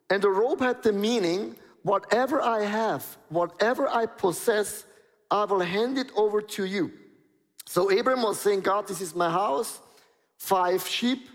And 0.09 0.23
the 0.23 0.31
robe 0.31 0.61
had 0.61 0.83
the 0.83 0.93
meaning 0.93 1.57
whatever 1.89 2.43
I 2.43 2.65
have, 2.65 3.03
whatever 3.31 3.89
I 3.89 4.05
possess, 4.05 4.85
I 5.31 5.45
will 5.45 5.61
hand 5.61 5.97
it 5.97 6.11
over 6.15 6.43
to 6.43 6.65
you. 6.67 6.93
So 7.65 7.91
Abram 7.91 8.23
was 8.23 8.39
saying, 8.39 8.61
God, 8.61 8.87
this 8.87 9.01
is 9.01 9.15
my 9.15 9.31
house, 9.31 9.81
five 10.37 10.87
sheep, 10.87 11.29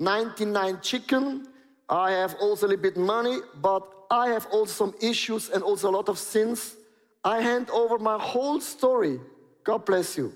99 0.00 0.80
chicken. 0.80 1.46
I 1.90 2.12
have 2.12 2.34
also 2.40 2.66
a 2.66 2.68
little 2.68 2.82
bit 2.82 2.96
money, 2.96 3.38
but 3.60 3.82
I 4.10 4.28
have 4.28 4.46
also 4.46 4.72
some 4.72 4.94
issues 5.00 5.50
and 5.50 5.62
also 5.62 5.90
a 5.90 5.94
lot 5.98 6.08
of 6.08 6.18
sins. 6.18 6.76
I 7.22 7.42
hand 7.42 7.68
over 7.68 7.98
my 7.98 8.18
whole 8.18 8.60
story. 8.60 9.20
God 9.62 9.84
bless 9.84 10.16
you. 10.16 10.32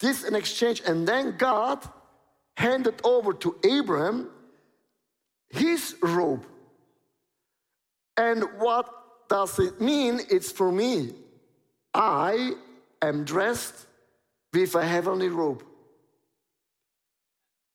This 0.00 0.24
in 0.24 0.34
exchange, 0.34 0.82
and 0.84 1.06
then 1.06 1.36
God 1.38 1.78
handed 2.56 3.00
over 3.04 3.32
to 3.34 3.56
Abraham 3.64 4.30
his 5.48 5.94
robe. 6.02 6.44
And 8.16 8.44
what 8.58 8.88
does 9.28 9.58
it 9.58 9.80
mean? 9.80 10.20
It's 10.30 10.52
for 10.52 10.70
me. 10.70 11.14
I 11.92 12.52
am 13.02 13.24
dressed 13.24 13.86
with 14.52 14.74
a 14.74 14.84
heavenly 14.84 15.28
robe. 15.28 15.64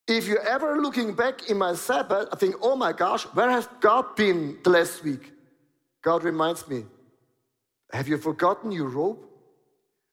If 0.07 0.27
you're 0.27 0.47
ever 0.47 0.81
looking 0.81 1.13
back 1.13 1.49
in 1.49 1.57
my 1.57 1.75
Sabbath, 1.75 2.29
I 2.31 2.35
think, 2.35 2.55
oh 2.61 2.75
my 2.75 2.93
gosh, 2.93 3.23
where 3.25 3.49
has 3.49 3.67
God 3.79 4.15
been 4.15 4.57
the 4.63 4.71
last 4.71 5.03
week? 5.03 5.31
God 6.01 6.23
reminds 6.23 6.67
me, 6.67 6.85
have 7.91 8.07
you 8.07 8.17
forgotten 8.17 8.71
your 8.71 8.87
robe? 8.87 9.19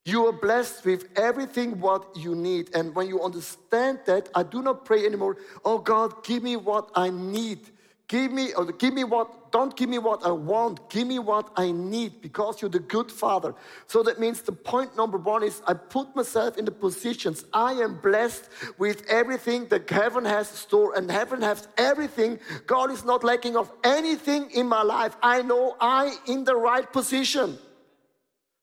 You 0.04 0.26
are 0.26 0.32
blessed 0.32 0.84
with 0.84 1.08
everything 1.16 1.80
what 1.80 2.16
you 2.16 2.34
need. 2.34 2.74
And 2.74 2.94
when 2.94 3.08
you 3.08 3.22
understand 3.22 4.00
that, 4.06 4.28
I 4.34 4.42
do 4.42 4.62
not 4.62 4.84
pray 4.84 5.04
anymore, 5.04 5.38
oh 5.64 5.78
God, 5.78 6.22
give 6.24 6.42
me 6.42 6.56
what 6.56 6.90
I 6.94 7.10
need. 7.10 7.60
Give 8.08 8.30
me, 8.30 8.52
or 8.52 8.66
give 8.66 8.94
me 8.94 9.02
what, 9.02 9.50
don't 9.50 9.76
give 9.76 9.88
me 9.88 9.98
what 9.98 10.24
I 10.24 10.30
want, 10.30 10.88
give 10.90 11.08
me 11.08 11.18
what 11.18 11.50
I 11.56 11.72
need 11.72 12.22
because 12.22 12.62
you're 12.62 12.70
the 12.70 12.78
good 12.78 13.10
father. 13.10 13.52
So 13.88 14.04
that 14.04 14.20
means 14.20 14.42
the 14.42 14.52
point 14.52 14.96
number 14.96 15.18
one 15.18 15.42
is 15.42 15.60
I 15.66 15.74
put 15.74 16.14
myself 16.14 16.56
in 16.56 16.64
the 16.64 16.70
positions. 16.70 17.44
I 17.52 17.72
am 17.72 17.98
blessed 18.00 18.48
with 18.78 19.04
everything 19.08 19.66
that 19.68 19.90
heaven 19.90 20.24
has 20.24 20.48
stored, 20.48 20.96
and 20.96 21.10
heaven 21.10 21.42
has 21.42 21.66
everything. 21.76 22.38
God 22.68 22.92
is 22.92 23.04
not 23.04 23.24
lacking 23.24 23.56
of 23.56 23.72
anything 23.82 24.52
in 24.52 24.68
my 24.68 24.82
life. 24.82 25.16
I 25.20 25.42
know 25.42 25.76
I 25.80 26.14
in 26.26 26.44
the 26.44 26.54
right 26.54 26.90
position. 26.92 27.58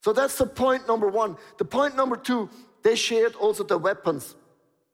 So 0.05 0.13
that's 0.13 0.37
the 0.37 0.45
point 0.45 0.87
number 0.87 1.09
one. 1.09 1.35
The 1.57 1.65
point 1.65 1.97
number 1.97 2.15
two, 2.15 2.49
they 2.81 2.95
shared 2.95 3.35
also 3.35 3.65
the 3.65 3.77
weapons. 3.77 4.35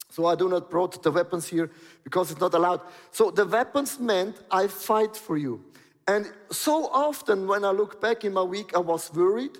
So 0.10 0.26
I 0.26 0.36
do 0.36 0.50
not 0.50 0.70
brought 0.70 1.02
the 1.02 1.12
weapons 1.12 1.48
here 1.48 1.70
because 2.04 2.32
it's 2.32 2.40
not 2.40 2.54
allowed. 2.54 2.82
So 3.12 3.30
the 3.30 3.46
weapons 3.46 4.00
meant 4.00 4.38
I 4.50 4.68
fight 4.68 5.16
for 5.16 5.38
you. 5.38 5.64
And 6.08 6.32
so 6.52 6.88
often 6.88 7.48
when 7.48 7.64
I 7.64 7.70
look 7.70 8.02
back 8.02 8.26
in 8.26 8.34
my 8.34 8.42
week, 8.42 8.76
I 8.76 8.80
was 8.80 9.14
worried. 9.14 9.58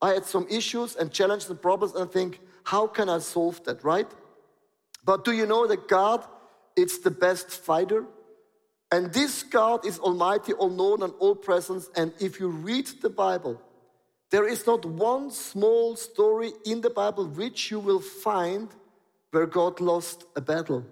I 0.00 0.10
had 0.10 0.24
some 0.24 0.46
issues 0.48 0.94
and 0.94 1.12
challenges 1.12 1.50
and 1.50 1.60
problems 1.60 1.94
and 1.94 2.08
I 2.08 2.12
think, 2.12 2.40
how 2.64 2.86
can 2.86 3.08
I 3.08 3.18
solve 3.18 3.62
that, 3.64 3.82
right? 3.82 4.06
But 5.04 5.24
do 5.24 5.32
you 5.32 5.46
know 5.46 5.66
that 5.66 5.88
God 5.88 6.24
is 6.76 7.00
the 7.00 7.10
best 7.10 7.50
fighter? 7.50 8.04
And 8.92 9.12
this 9.12 9.42
God 9.42 9.84
is 9.84 9.98
almighty, 9.98 10.52
all 10.52 10.70
known, 10.70 11.02
and 11.02 11.12
all 11.18 11.34
present. 11.34 11.84
And 11.96 12.12
if 12.20 12.38
you 12.38 12.48
read 12.48 12.86
the 13.00 13.10
Bible, 13.10 13.60
there 14.30 14.46
is 14.46 14.66
not 14.66 14.84
one 14.84 15.30
small 15.30 15.96
story 15.96 16.52
in 16.64 16.82
the 16.82 16.90
Bible 16.90 17.26
which 17.26 17.70
you 17.70 17.80
will 17.80 18.00
find 18.00 18.68
where 19.32 19.46
God 19.46 19.80
lost 19.80 20.26
a 20.36 20.40
battle. 20.40 20.84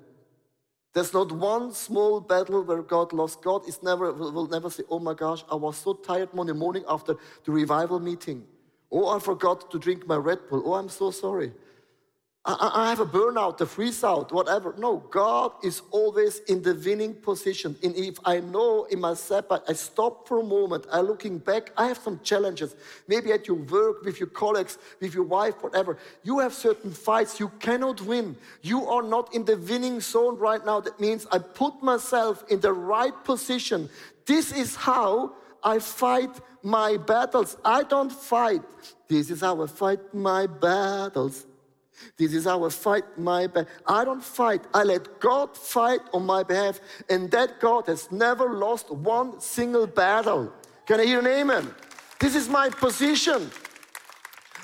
There's 0.92 1.12
not 1.14 1.30
one 1.30 1.72
small 1.72 2.20
battle 2.20 2.64
where 2.64 2.82
God 2.82 3.12
lost. 3.12 3.42
God 3.42 3.68
is 3.68 3.80
never 3.82 4.12
will 4.12 4.48
never 4.48 4.68
say, 4.70 4.82
"Oh 4.90 4.98
my 4.98 5.14
gosh, 5.14 5.44
I 5.48 5.54
was 5.54 5.76
so 5.76 5.92
tired 5.94 6.34
Monday 6.34 6.52
morning 6.52 6.84
after 6.88 7.14
the 7.44 7.52
revival 7.52 8.00
meeting. 8.00 8.46
Oh, 8.90 9.06
I 9.16 9.20
forgot 9.20 9.70
to 9.70 9.78
drink 9.78 10.06
my 10.08 10.16
Red 10.16 10.48
Bull. 10.48 10.62
Oh, 10.66 10.74
I'm 10.74 10.88
so 10.88 11.12
sorry." 11.12 11.52
I, 12.42 12.70
I 12.86 12.88
have 12.88 13.00
a 13.00 13.06
burnout, 13.06 13.60
a 13.60 13.66
freeze 13.66 14.02
out, 14.02 14.32
whatever. 14.32 14.74
No, 14.78 14.96
God 15.10 15.52
is 15.62 15.82
always 15.90 16.38
in 16.48 16.62
the 16.62 16.74
winning 16.74 17.14
position. 17.14 17.76
And 17.82 17.94
if 17.94 18.18
I 18.24 18.40
know 18.40 18.84
in 18.84 19.00
my 19.00 19.12
Sabbath, 19.12 19.62
I 19.68 19.74
stop 19.74 20.26
for 20.26 20.40
a 20.40 20.42
moment, 20.42 20.86
I'm 20.90 21.06
looking 21.06 21.36
back, 21.36 21.70
I 21.76 21.88
have 21.88 21.98
some 21.98 22.18
challenges. 22.22 22.74
Maybe 23.06 23.30
at 23.32 23.46
your 23.46 23.58
work, 23.58 24.04
with 24.04 24.18
your 24.18 24.30
colleagues, 24.30 24.78
with 25.00 25.14
your 25.14 25.24
wife, 25.24 25.62
whatever. 25.62 25.98
You 26.22 26.38
have 26.38 26.54
certain 26.54 26.92
fights 26.92 27.38
you 27.38 27.50
cannot 27.60 28.00
win. 28.00 28.36
You 28.62 28.86
are 28.88 29.02
not 29.02 29.34
in 29.34 29.44
the 29.44 29.58
winning 29.58 30.00
zone 30.00 30.38
right 30.38 30.64
now. 30.64 30.80
That 30.80 30.98
means 30.98 31.26
I 31.30 31.38
put 31.38 31.82
myself 31.82 32.44
in 32.48 32.60
the 32.60 32.72
right 32.72 33.22
position. 33.22 33.90
This 34.24 34.50
is 34.50 34.76
how 34.76 35.34
I 35.62 35.78
fight 35.78 36.30
my 36.62 36.96
battles. 36.96 37.58
I 37.66 37.82
don't 37.82 38.10
fight. 38.10 38.62
This 39.08 39.30
is 39.30 39.42
how 39.42 39.62
I 39.62 39.66
fight 39.66 40.14
my 40.14 40.46
battles. 40.46 41.44
This 42.16 42.34
is 42.34 42.46
our 42.46 42.70
fight 42.70 43.04
my 43.18 43.46
battle. 43.46 43.70
I 43.86 44.04
don't 44.04 44.22
fight. 44.22 44.62
I 44.72 44.82
let 44.82 45.20
God 45.20 45.56
fight 45.56 46.00
on 46.12 46.26
my 46.26 46.42
behalf. 46.42 46.80
And 47.08 47.30
that 47.30 47.60
God 47.60 47.86
has 47.86 48.10
never 48.10 48.54
lost 48.54 48.90
one 48.90 49.40
single 49.40 49.86
battle. 49.86 50.52
Can 50.86 51.00
I 51.00 51.04
hear 51.04 51.20
an 51.20 51.26
amen? 51.26 51.74
This 52.18 52.34
is 52.34 52.48
my 52.48 52.68
position. 52.68 53.50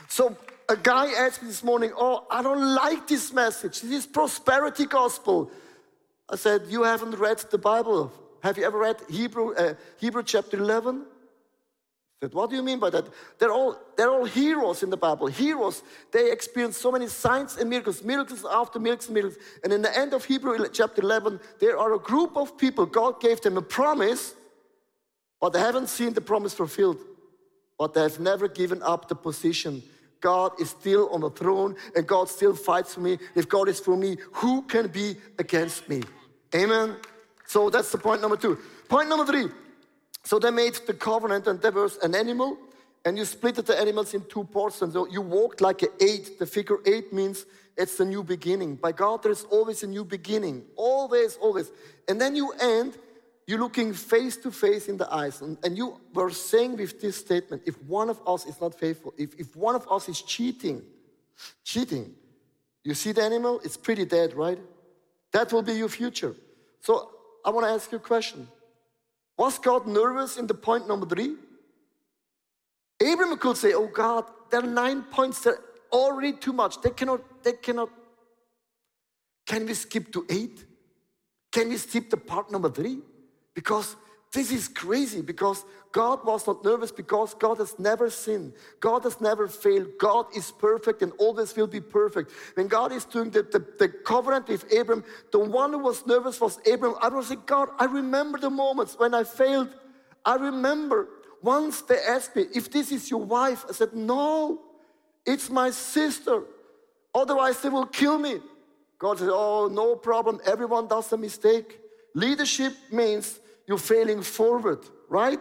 So 0.09 0.37
a 0.69 0.76
guy 0.76 1.07
asked 1.12 1.43
me 1.43 1.49
this 1.49 1.62
morning, 1.62 1.93
Oh, 1.97 2.26
I 2.31 2.43
don't 2.43 2.75
like 2.75 3.07
this 3.07 3.33
message. 3.33 3.81
This 3.81 3.93
is 3.93 4.07
prosperity 4.07 4.87
gospel. 4.87 5.50
I 6.28 6.37
said, 6.37 6.62
You 6.69 6.83
haven't 6.83 7.16
read 7.19 7.38
the 7.38 7.59
Bible. 7.59 8.12
Have 8.43 8.59
you 8.59 8.64
ever 8.64 8.78
read 8.78 8.97
Hebrew, 9.09 9.55
uh, 9.55 9.75
Hebrew 9.99 10.23
chapter 10.23 10.57
11? 10.59 11.05
Said, 12.23 12.32
what 12.32 12.49
do 12.49 12.56
you 12.56 12.62
mean 12.62 12.78
by 12.78 12.88
that? 12.90 13.06
They're 13.38 13.52
all, 13.52 13.76
they're 13.96 14.11
all 14.11 14.25
heroes 14.25 14.82
in 14.82 14.88
the 14.88 14.96
Bible. 14.96 15.26
Heroes, 15.26 15.82
they 16.12 16.32
experience 16.32 16.78
so 16.78 16.90
many 16.90 17.08
signs 17.08 17.58
and 17.58 17.68
miracles, 17.68 18.02
miracles 18.02 18.44
after 18.50 18.78
miracles 18.78 19.08
and 19.08 19.14
miracles. 19.14 19.42
And 19.62 19.73
in 19.73 19.82
the 19.82 19.96
end 19.96 20.14
of 20.14 20.25
Hebrew 20.25 20.66
chapter 20.73 21.02
11, 21.02 21.38
there 21.61 21.78
are 21.78 21.92
a 21.92 21.99
group 21.99 22.37
of 22.37 22.56
people, 22.56 22.87
God 22.87 23.20
gave 23.20 23.42
them 23.42 23.58
a 23.58 23.62
promise, 23.62 24.35
but 25.42 25.52
they 25.52 25.58
haven't 25.58 25.90
seen 25.90 26.14
the 26.14 26.23
promise 26.23 26.54
fulfilled. 26.54 26.99
But 27.78 27.92
they 27.92 28.00
have 28.00 28.18
never 28.18 28.49
given 28.49 28.82
up 28.82 29.08
the 29.08 29.14
position. 29.14 29.82
God 30.23 30.58
is 30.58 30.70
still 30.70 31.11
on 31.11 31.20
the 31.20 31.28
throne 31.28 31.76
and 31.94 32.06
God 32.06 32.30
still 32.30 32.54
fights 32.54 32.94
for 32.94 33.00
me. 33.00 33.18
If 33.35 33.46
God 33.46 33.68
is 33.68 33.78
for 33.78 33.94
me, 33.94 34.16
who 34.32 34.62
can 34.62 34.88
be 34.88 35.16
against 35.38 35.87
me? 35.87 36.02
Amen. 36.54 36.96
So 37.44 37.68
that's 37.68 37.92
the 37.92 37.99
point 37.99 38.23
number 38.23 38.38
two. 38.38 38.58
Point 38.88 39.11
number 39.11 39.26
three 39.26 39.50
so 40.26 40.40
they 40.40 40.50
made 40.50 40.75
the 40.88 40.92
covenant, 40.92 41.47
and 41.47 41.62
there 41.62 41.71
was 41.71 41.99
an 41.99 42.12
animal, 42.16 42.59
and 43.04 43.16
you 43.16 43.25
split 43.25 43.54
the 43.64 43.80
animals 43.80 44.12
in 44.12 44.25
two 44.25 44.42
portions. 44.42 44.95
So 44.95 45.06
you 45.06 45.21
walked 45.21 45.61
like 45.61 45.83
an 45.83 45.90
eight. 46.00 46.40
The 46.40 46.47
figure 46.47 46.78
eight 46.85 47.12
means 47.12 47.47
it's 47.76 47.97
the 47.97 48.04
new 48.04 48.25
beginning. 48.25 48.75
By 48.75 48.90
God, 48.90 49.23
there 49.23 49.30
is 49.30 49.45
always 49.45 49.85
a 49.85 49.87
new 49.87 50.04
beginning. 50.04 50.64
Always, 50.75 51.37
always. 51.37 51.71
And 52.09 52.21
then 52.21 52.35
you 52.35 52.50
end, 52.61 52.99
you're 53.47 53.61
looking 53.61 53.92
face 53.92 54.37
to 54.38 54.50
face 54.50 54.88
in 54.88 54.97
the 54.97 55.09
eyes. 55.14 55.42
And, 55.42 55.59
and 55.62 55.76
you 55.76 56.00
were 56.12 56.30
saying 56.30 56.76
with 56.76 57.00
this 57.00 57.16
statement 57.18 57.62
if 57.64 57.80
one 57.85 58.11
of 58.11 58.21
us 58.26 58.47
is 58.47 58.61
not 58.61 58.76
faithful, 58.76 59.14
if, 59.16 59.33
if 59.38 59.54
one 59.54 59.76
of 59.76 59.87
us 59.88 60.09
is 60.09 60.21
cheating, 60.23 60.83
cheating, 61.62 62.12
you 62.83 62.95
see 62.95 63.12
the 63.12 63.23
animal? 63.23 63.61
It's 63.62 63.76
pretty 63.76 64.04
dead, 64.04 64.35
right? 64.35 64.59
That 65.30 65.52
will 65.52 65.62
be 65.62 65.75
your 65.75 65.88
future. 65.88 66.35
So 66.80 67.11
I 67.45 67.50
want 67.50 67.64
to 67.64 67.71
ask 67.71 67.92
you 67.92 67.99
a 67.99 68.00
question. 68.00 68.49
Was 69.38 69.59
God 69.59 69.87
nervous 69.87 70.37
in 70.37 70.47
the 70.47 70.55
point 70.55 70.88
number 70.88 71.07
three? 71.07 71.37
Abraham 73.00 73.37
could 73.37 73.57
say, 73.57 73.75
Oh 73.75 73.88
God, 73.88 74.25
there 74.50 74.61
are 74.61 74.66
nine 74.66 75.02
points, 75.02 75.40
they're 75.40 75.59
already 75.93 76.33
too 76.33 76.52
much. 76.52 76.81
They 76.81 76.90
cannot, 76.90 77.21
they 77.43 77.52
cannot. 77.52 77.90
Can 79.47 79.66
we 79.66 79.75
skip 79.75 80.12
to 80.12 80.25
eight? 80.28 80.64
Can 81.52 81.69
we 81.69 81.76
skip 81.76 82.11
the 82.11 82.16
part 82.16 82.50
number 82.50 82.71
three? 82.71 82.99
Because 83.55 83.97
this 84.37 84.52
is 84.52 84.69
crazy 84.69 85.23
because 85.23 85.64
God 85.93 86.26
was 86.26 86.47
not 86.47 86.62
nervous 86.62 86.93
because 86.93 87.33
God 87.33 87.57
has 87.57 87.78
never 87.78 88.11
sinned. 88.11 88.52
God 88.81 89.05
has 89.05 89.19
never 89.19 89.49
failed. 89.49 89.88
God 89.99 90.26
is 90.37 90.50
perfect 90.50 91.00
and 91.00 91.12
always 91.16 91.57
will 91.57 91.66
be 91.66 91.81
perfect. 91.81 92.31
When 92.52 92.69
God 92.69 92.93
is 92.93 93.07
doing 93.07 93.31
the, 93.31 93.43
the, 93.43 93.64
the 93.78 93.88
covenant 93.88 94.49
with 94.49 94.71
Abram, 94.71 95.05
the 95.33 95.38
one 95.38 95.73
who 95.73 95.78
was 95.78 96.07
nervous 96.07 96.38
was 96.38 96.59
Abram. 96.71 96.97
I 97.00 97.09
was 97.09 97.31
like, 97.31 97.47
God, 97.47 97.71
I 97.78 97.87
remember 97.87 98.38
the 98.38 98.50
moments 98.50 98.99
when 98.99 99.14
I 99.14 99.25
failed. 99.25 99.75
I 100.23 100.35
remember 100.35 101.09
once 101.40 101.81
they 101.81 101.99
asked 101.99 102.37
me, 102.37 102.45
if 102.55 102.71
this 102.71 102.93
is 102.93 103.11
your 103.11 103.25
wife, 103.25 103.64
I 103.66 103.73
said, 103.73 103.95
no, 103.95 104.61
it's 105.25 105.49
my 105.49 105.71
sister. 105.71 106.43
Otherwise, 107.14 107.62
they 107.62 107.71
will 107.71 107.87
kill 107.87 108.19
me. 108.19 108.40
God 108.99 109.19
said, 109.19 109.31
oh, 109.33 109.69
no 109.73 109.97
problem. 109.97 110.40
Everyone 110.45 110.88
does 110.88 111.11
a 111.12 111.16
mistake. 111.16 111.81
Leadership 112.14 112.75
means 112.93 113.40
you're 113.66 113.78
failing 113.78 114.23
forward, 114.23 114.80
right? 115.08 115.40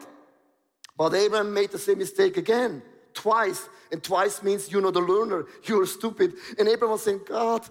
But 0.98 1.13
Abraham 1.13 1.53
made 1.53 1.72
the 1.72 1.79
same 1.79 2.00
mistake 2.00 2.38
again, 2.38 2.82
twice. 3.13 3.70
And 3.91 4.03
twice 4.03 4.41
means 4.41 4.72
you're 4.72 4.82
not 4.82 4.96
a 4.96 5.00
learner, 5.00 5.46
you're 5.63 5.86
stupid. 5.86 6.34
And 6.58 6.67
Abraham 6.67 6.91
was 6.91 7.03
saying, 7.03 7.22
God, 7.27 7.67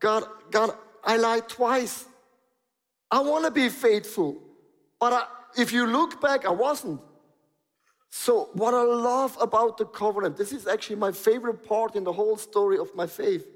God, 0.00 0.24
God, 0.50 0.70
I 1.04 1.16
lied 1.16 1.48
twice. 1.48 2.06
I 3.10 3.20
want 3.20 3.44
to 3.44 3.50
be 3.50 3.68
faithful. 3.68 4.42
But 5.00 5.12
I, 5.12 5.22
if 5.56 5.72
you 5.72 5.86
look 5.86 6.20
back, 6.20 6.44
I 6.44 6.50
wasn't. 6.50 7.00
So, 8.10 8.48
what 8.54 8.72
I 8.72 8.82
love 8.82 9.36
about 9.40 9.76
the 9.76 9.84
covenant, 9.84 10.36
this 10.36 10.52
is 10.52 10.66
actually 10.66 10.96
my 10.96 11.12
favorite 11.12 11.62
part 11.66 11.94
in 11.94 12.04
the 12.04 12.12
whole 12.12 12.38
story 12.38 12.78
of 12.78 12.94
my 12.94 13.06
faith. 13.06 13.46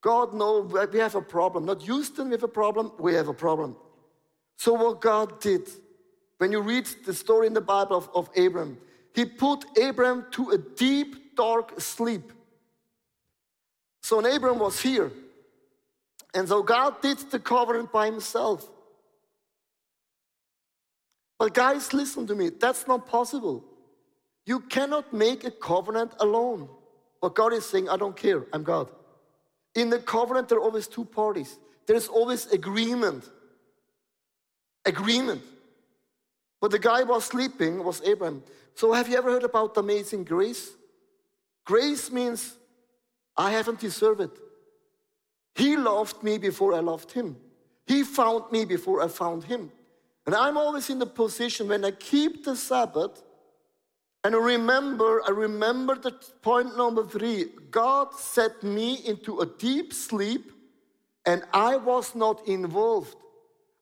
God 0.00 0.34
knows 0.34 0.72
we 0.92 0.98
have 0.98 1.14
a 1.14 1.22
problem. 1.22 1.64
Not 1.64 1.82
Houston, 1.82 2.26
we 2.26 2.32
have 2.32 2.42
a 2.42 2.48
problem, 2.48 2.92
we 2.98 3.14
have 3.14 3.28
a 3.28 3.34
problem. 3.34 3.76
So, 4.56 4.72
what 4.72 5.00
God 5.00 5.40
did, 5.40 5.68
when 6.38 6.52
you 6.52 6.60
read 6.60 6.86
the 7.04 7.14
story 7.14 7.46
in 7.46 7.54
the 7.54 7.60
Bible 7.60 7.96
of, 7.96 8.08
of 8.14 8.30
Abram, 8.36 8.78
he 9.14 9.24
put 9.24 9.64
Abram 9.78 10.26
to 10.32 10.50
a 10.50 10.58
deep, 10.58 11.36
dark 11.36 11.80
sleep. 11.80 12.32
So, 14.02 14.24
Abram 14.24 14.58
was 14.58 14.80
here, 14.80 15.10
and 16.34 16.48
so 16.48 16.62
God 16.62 17.00
did 17.02 17.18
the 17.30 17.38
covenant 17.38 17.92
by 17.92 18.06
himself. 18.06 18.66
But, 21.38 21.52
guys, 21.52 21.92
listen 21.92 22.26
to 22.28 22.34
me, 22.34 22.50
that's 22.50 22.86
not 22.86 23.06
possible. 23.06 23.64
You 24.46 24.60
cannot 24.60 25.12
make 25.12 25.44
a 25.44 25.50
covenant 25.50 26.12
alone. 26.20 26.68
But 27.20 27.34
God 27.34 27.52
is 27.52 27.66
saying, 27.66 27.88
I 27.88 27.96
don't 27.96 28.16
care, 28.16 28.46
I'm 28.52 28.62
God. 28.62 28.88
In 29.74 29.90
the 29.90 29.98
covenant, 29.98 30.48
there 30.48 30.58
are 30.58 30.62
always 30.62 30.86
two 30.86 31.04
parties, 31.04 31.58
there's 31.86 32.08
always 32.08 32.46
agreement 32.46 33.28
agreement. 34.86 35.42
But 36.60 36.70
the 36.70 36.78
guy 36.78 37.02
was 37.02 37.24
sleeping 37.24 37.84
was 37.84 38.02
Abraham. 38.02 38.42
So 38.74 38.92
have 38.92 39.08
you 39.08 39.16
ever 39.16 39.30
heard 39.30 39.44
about 39.44 39.74
the 39.74 39.80
amazing 39.80 40.24
grace? 40.24 40.70
Grace 41.64 42.10
means 42.10 42.54
I 43.36 43.50
haven't 43.50 43.80
deserved 43.80 44.20
it. 44.20 44.30
He 45.54 45.76
loved 45.76 46.22
me 46.22 46.38
before 46.38 46.74
I 46.74 46.80
loved 46.80 47.12
him. 47.12 47.36
He 47.86 48.02
found 48.02 48.50
me 48.52 48.64
before 48.64 49.02
I 49.02 49.08
found 49.08 49.44
him. 49.44 49.70
And 50.26 50.34
I'm 50.34 50.56
always 50.56 50.90
in 50.90 50.98
the 50.98 51.06
position 51.06 51.68
when 51.68 51.84
I 51.84 51.92
keep 51.92 52.44
the 52.44 52.56
Sabbath 52.56 53.22
and 54.26 54.34
I 54.34 54.38
remember, 54.38 55.22
I 55.24 55.30
remember 55.30 55.94
the 55.94 56.10
point 56.42 56.76
number 56.76 57.06
three. 57.06 57.46
God 57.70 58.12
set 58.12 58.60
me 58.60 58.94
into 59.06 59.38
a 59.38 59.46
deep 59.46 59.92
sleep 59.92 60.50
and 61.24 61.44
I 61.52 61.76
was 61.76 62.16
not 62.16 62.46
involved. 62.48 63.14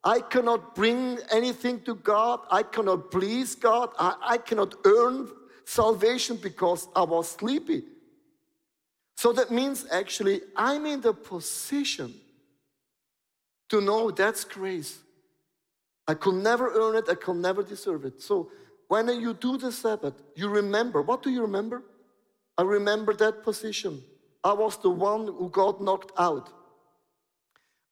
I 0.05 0.21
cannot 0.21 0.75
bring 0.75 1.19
anything 1.33 1.81
to 1.83 1.95
God. 1.95 2.41
I 2.51 2.63
cannot 2.63 3.11
please 3.11 3.55
God. 3.55 3.91
I, 3.99 4.15
I 4.23 4.39
cannot 4.39 4.75
earn 4.85 5.31
salvation 5.65 6.37
because 6.37 6.89
I 6.95 7.03
was 7.03 7.31
sleepy. 7.31 7.85
So 9.17 9.33
that 9.33 9.51
means 9.51 9.87
actually 9.91 10.43
I'm 10.55 10.85
in 10.85 11.01
the 11.01 11.15
position 11.15 12.15
to 13.71 13.81
know 13.81 14.11
that's 14.11 14.45
grace. 14.45 14.99
I 16.07 16.15
could 16.15 16.35
never 16.35 16.71
earn 16.75 16.97
it, 16.97 17.09
I 17.09 17.15
could 17.15 17.37
never 17.37 17.63
deserve 17.63 18.05
it. 18.05 18.21
So 18.21 18.51
when 18.89 19.09
you 19.09 19.33
do 19.33 19.57
the 19.57 19.73
Sabbath, 19.73 20.15
you 20.35 20.49
remember. 20.49 21.01
What 21.01 21.23
do 21.23 21.31
you 21.31 21.41
remember? 21.41 21.83
I 22.59 22.63
remember 22.63 23.15
that 23.15 23.43
position. 23.43 24.03
I 24.43 24.53
was 24.53 24.77
the 24.77 24.91
one 24.91 25.27
who 25.27 25.49
got 25.49 25.81
knocked 25.81 26.13
out. 26.19 26.51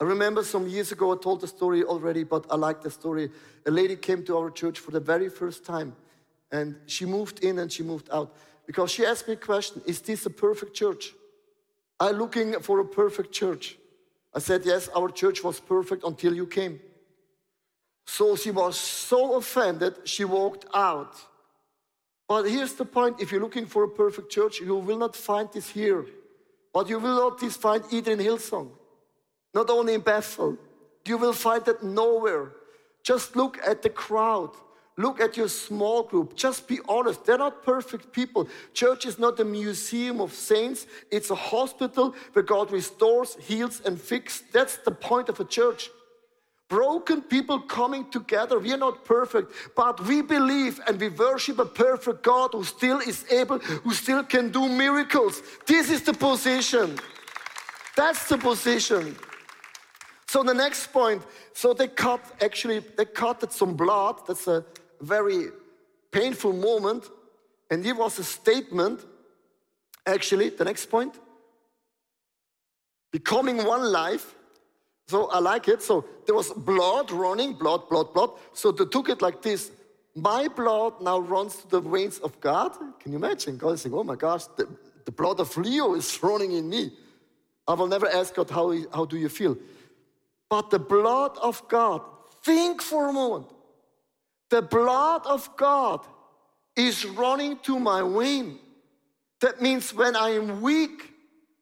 I 0.02 0.04
remember 0.04 0.42
some 0.42 0.66
years 0.66 0.90
ago, 0.90 1.12
I 1.12 1.16
told 1.16 1.42
the 1.42 1.46
story 1.46 1.84
already, 1.84 2.24
but 2.24 2.44
I 2.50 2.56
like 2.56 2.82
the 2.82 2.90
story. 2.90 3.30
A 3.66 3.70
lady 3.70 3.94
came 3.94 4.24
to 4.24 4.36
our 4.36 4.50
church 4.50 4.80
for 4.80 4.90
the 4.90 4.98
very 4.98 5.28
first 5.28 5.64
time, 5.64 5.94
and 6.50 6.74
she 6.86 7.04
moved 7.04 7.44
in 7.44 7.60
and 7.60 7.70
she 7.70 7.84
moved 7.84 8.08
out 8.10 8.34
because 8.66 8.90
she 8.90 9.06
asked 9.06 9.28
me 9.28 9.34
a 9.34 9.36
question 9.36 9.80
Is 9.86 10.00
this 10.00 10.26
a 10.26 10.30
perfect 10.30 10.74
church? 10.74 11.14
I'm 12.00 12.16
looking 12.16 12.54
for 12.54 12.80
a 12.80 12.84
perfect 12.84 13.30
church. 13.30 13.78
I 14.34 14.40
said, 14.40 14.62
Yes, 14.64 14.88
our 14.88 15.08
church 15.08 15.44
was 15.44 15.60
perfect 15.60 16.02
until 16.02 16.34
you 16.34 16.48
came. 16.48 16.80
So 18.04 18.34
she 18.34 18.50
was 18.50 18.76
so 18.76 19.36
offended, 19.36 19.94
she 20.02 20.24
walked 20.24 20.66
out. 20.74 21.14
But 22.26 22.50
here's 22.50 22.74
the 22.74 22.86
point 22.86 23.20
if 23.20 23.30
you're 23.30 23.40
looking 23.40 23.66
for 23.66 23.84
a 23.84 23.88
perfect 23.88 24.32
church, 24.32 24.58
you 24.58 24.74
will 24.74 24.98
not 24.98 25.14
find 25.14 25.48
this 25.52 25.68
here, 25.68 26.06
but 26.74 26.88
you 26.88 26.98
will 26.98 27.30
not 27.30 27.40
find 27.52 27.84
either 27.92 28.10
in 28.10 28.18
Hillsong 28.18 28.81
not 29.54 29.70
only 29.70 29.94
in 29.94 30.00
Bethel. 30.00 30.56
You 31.04 31.18
will 31.18 31.32
find 31.32 31.64
that 31.64 31.82
nowhere. 31.82 32.52
Just 33.02 33.36
look 33.36 33.58
at 33.66 33.82
the 33.82 33.90
crowd. 33.90 34.50
Look 34.96 35.20
at 35.20 35.36
your 35.36 35.48
small 35.48 36.02
group. 36.02 36.36
Just 36.36 36.68
be 36.68 36.78
honest. 36.88 37.24
They're 37.24 37.38
not 37.38 37.64
perfect 37.64 38.12
people. 38.12 38.48
Church 38.74 39.06
is 39.06 39.18
not 39.18 39.40
a 39.40 39.44
museum 39.44 40.20
of 40.20 40.32
saints, 40.32 40.86
it's 41.10 41.30
a 41.30 41.34
hospital 41.34 42.14
where 42.32 42.42
God 42.42 42.70
restores, 42.70 43.36
heals, 43.40 43.80
and 43.84 44.00
fixes. 44.00 44.44
That's 44.52 44.76
the 44.76 44.90
point 44.90 45.28
of 45.28 45.40
a 45.40 45.44
church. 45.44 45.90
Broken 46.68 47.20
people 47.20 47.60
coming 47.60 48.08
together. 48.10 48.58
We 48.58 48.72
are 48.72 48.78
not 48.78 49.04
perfect, 49.04 49.52
but 49.76 50.00
we 50.06 50.22
believe 50.22 50.80
and 50.86 50.98
we 50.98 51.10
worship 51.10 51.58
a 51.58 51.66
perfect 51.66 52.22
God 52.22 52.50
who 52.52 52.64
still 52.64 52.98
is 53.00 53.26
able, 53.30 53.58
who 53.58 53.92
still 53.92 54.22
can 54.24 54.50
do 54.50 54.68
miracles. 54.68 55.42
This 55.66 55.90
is 55.90 56.02
the 56.02 56.14
position. 56.14 56.98
That's 57.94 58.26
the 58.28 58.38
position. 58.38 59.16
So 60.32 60.42
the 60.42 60.54
next 60.54 60.86
point, 60.94 61.20
so 61.52 61.74
they 61.74 61.88
cut, 61.88 62.24
actually, 62.40 62.78
they 62.96 63.04
cut 63.04 63.52
some 63.52 63.74
blood. 63.74 64.26
That's 64.26 64.48
a 64.48 64.64
very 64.98 65.48
painful 66.10 66.54
moment. 66.54 67.04
And 67.70 67.84
it 67.84 67.94
was 67.94 68.18
a 68.18 68.24
statement. 68.24 69.04
Actually, 70.06 70.48
the 70.48 70.64
next 70.64 70.86
point 70.86 71.14
becoming 73.10 73.62
one 73.62 73.92
life. 73.92 74.34
So 75.06 75.26
I 75.26 75.38
like 75.38 75.68
it. 75.68 75.82
So 75.82 76.06
there 76.24 76.34
was 76.34 76.48
blood 76.48 77.10
running, 77.10 77.52
blood, 77.52 77.90
blood, 77.90 78.14
blood. 78.14 78.30
So 78.54 78.72
they 78.72 78.86
took 78.86 79.10
it 79.10 79.20
like 79.20 79.42
this. 79.42 79.70
My 80.14 80.48
blood 80.48 80.94
now 81.02 81.18
runs 81.18 81.56
to 81.56 81.68
the 81.68 81.80
veins 81.82 82.20
of 82.20 82.40
God. 82.40 82.72
Can 83.00 83.12
you 83.12 83.18
imagine? 83.18 83.58
God 83.58 83.74
is 83.74 83.82
saying, 83.82 83.94
oh 83.94 84.02
my 84.02 84.16
gosh, 84.16 84.46
the, 84.56 84.66
the 85.04 85.12
blood 85.12 85.40
of 85.40 85.54
Leo 85.58 85.92
is 85.94 86.18
running 86.22 86.52
in 86.52 86.70
me. 86.70 86.90
I 87.68 87.74
will 87.74 87.86
never 87.86 88.08
ask 88.08 88.34
God, 88.34 88.48
how, 88.48 88.74
how 88.94 89.04
do 89.04 89.18
you 89.18 89.28
feel? 89.28 89.58
But 90.52 90.68
the 90.68 90.78
blood 90.78 91.38
of 91.38 91.66
God, 91.66 92.02
think 92.42 92.82
for 92.82 93.08
a 93.08 93.12
moment. 93.14 93.46
The 94.50 94.60
blood 94.60 95.22
of 95.24 95.48
God 95.56 96.04
is 96.76 97.06
running 97.06 97.56
to 97.60 97.78
my 97.78 98.02
vein. 98.02 98.58
That 99.40 99.62
means 99.62 99.94
when 99.94 100.14
I 100.14 100.28
am 100.40 100.60
weak, 100.60 101.10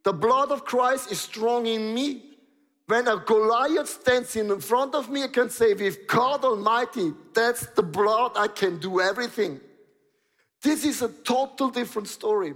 the 0.02 0.12
blood 0.12 0.50
of 0.50 0.64
Christ 0.64 1.12
is 1.12 1.20
strong 1.20 1.66
in 1.66 1.94
me. 1.94 2.34
When 2.88 3.06
a 3.06 3.18
Goliath 3.18 3.88
stands 3.88 4.34
in 4.34 4.58
front 4.58 4.96
of 4.96 5.08
me, 5.08 5.22
I 5.22 5.28
can 5.28 5.50
say, 5.50 5.72
with 5.72 6.08
God 6.08 6.44
Almighty, 6.44 7.12
that's 7.32 7.66
the 7.66 7.84
blood, 7.84 8.32
I 8.34 8.48
can 8.48 8.80
do 8.80 9.00
everything. 9.00 9.60
This 10.62 10.84
is 10.84 11.00
a 11.00 11.10
total 11.22 11.70
different 11.70 12.08
story. 12.08 12.54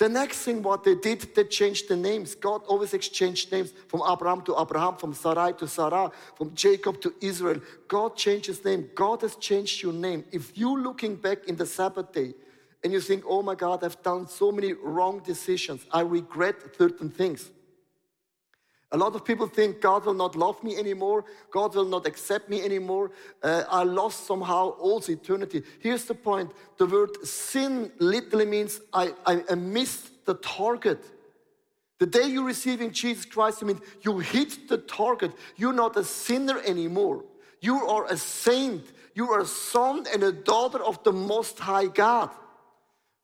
The 0.00 0.08
next 0.08 0.38
thing 0.44 0.62
what 0.62 0.82
they 0.82 0.94
did, 0.94 1.20
they 1.34 1.44
changed 1.44 1.88
the 1.88 1.94
names. 1.94 2.34
God 2.34 2.62
always 2.66 2.94
exchanged 2.94 3.52
names 3.52 3.74
from 3.86 4.00
Abram 4.00 4.40
to 4.46 4.58
Abraham, 4.58 4.96
from 4.96 5.12
Sarai 5.12 5.52
to 5.58 5.68
Sarah, 5.68 6.10
from 6.38 6.54
Jacob 6.54 7.02
to 7.02 7.12
Israel. 7.20 7.60
God 7.86 8.16
changed 8.16 8.46
his 8.46 8.64
name. 8.64 8.88
God 8.94 9.20
has 9.20 9.36
changed 9.36 9.82
your 9.82 9.92
name. 9.92 10.24
If 10.32 10.56
you 10.56 10.74
looking 10.82 11.16
back 11.16 11.44
in 11.48 11.56
the 11.56 11.66
Sabbath 11.66 12.12
day 12.12 12.32
and 12.82 12.94
you 12.94 13.00
think, 13.02 13.24
oh 13.26 13.42
my 13.42 13.54
God, 13.54 13.84
I've 13.84 14.02
done 14.02 14.26
so 14.26 14.50
many 14.50 14.72
wrong 14.72 15.20
decisions. 15.20 15.84
I 15.92 16.00
regret 16.00 16.56
certain 16.78 17.10
things. 17.10 17.50
A 18.92 18.96
lot 18.96 19.14
of 19.14 19.24
people 19.24 19.46
think 19.46 19.80
God 19.80 20.04
will 20.04 20.14
not 20.14 20.34
love 20.34 20.62
me 20.64 20.76
anymore. 20.76 21.24
God 21.52 21.76
will 21.76 21.84
not 21.84 22.06
accept 22.06 22.50
me 22.50 22.62
anymore. 22.62 23.12
Uh, 23.40 23.62
I 23.70 23.84
lost 23.84 24.26
somehow 24.26 24.70
all 24.70 25.00
eternity. 25.08 25.62
Here's 25.78 26.06
the 26.06 26.14
point 26.14 26.50
the 26.76 26.86
word 26.86 27.24
sin 27.24 27.92
literally 28.00 28.46
means 28.46 28.80
I, 28.92 29.14
I, 29.24 29.44
I 29.48 29.54
missed 29.54 30.24
the 30.26 30.34
target. 30.34 31.04
The 32.00 32.06
day 32.06 32.26
you 32.26 32.44
receive 32.44 32.80
in 32.80 32.92
Jesus 32.92 33.24
Christ, 33.26 33.62
I 33.62 33.66
mean 33.66 33.80
you 34.02 34.18
hit 34.18 34.68
the 34.68 34.78
target. 34.78 35.32
You're 35.56 35.72
not 35.72 35.96
a 35.96 36.02
sinner 36.02 36.58
anymore. 36.66 37.24
You 37.60 37.86
are 37.86 38.06
a 38.06 38.16
saint. 38.16 38.84
You 39.14 39.30
are 39.30 39.40
a 39.40 39.46
son 39.46 40.06
and 40.12 40.22
a 40.24 40.32
daughter 40.32 40.82
of 40.82 41.02
the 41.04 41.12
Most 41.12 41.60
High 41.60 41.86
God. 41.86 42.30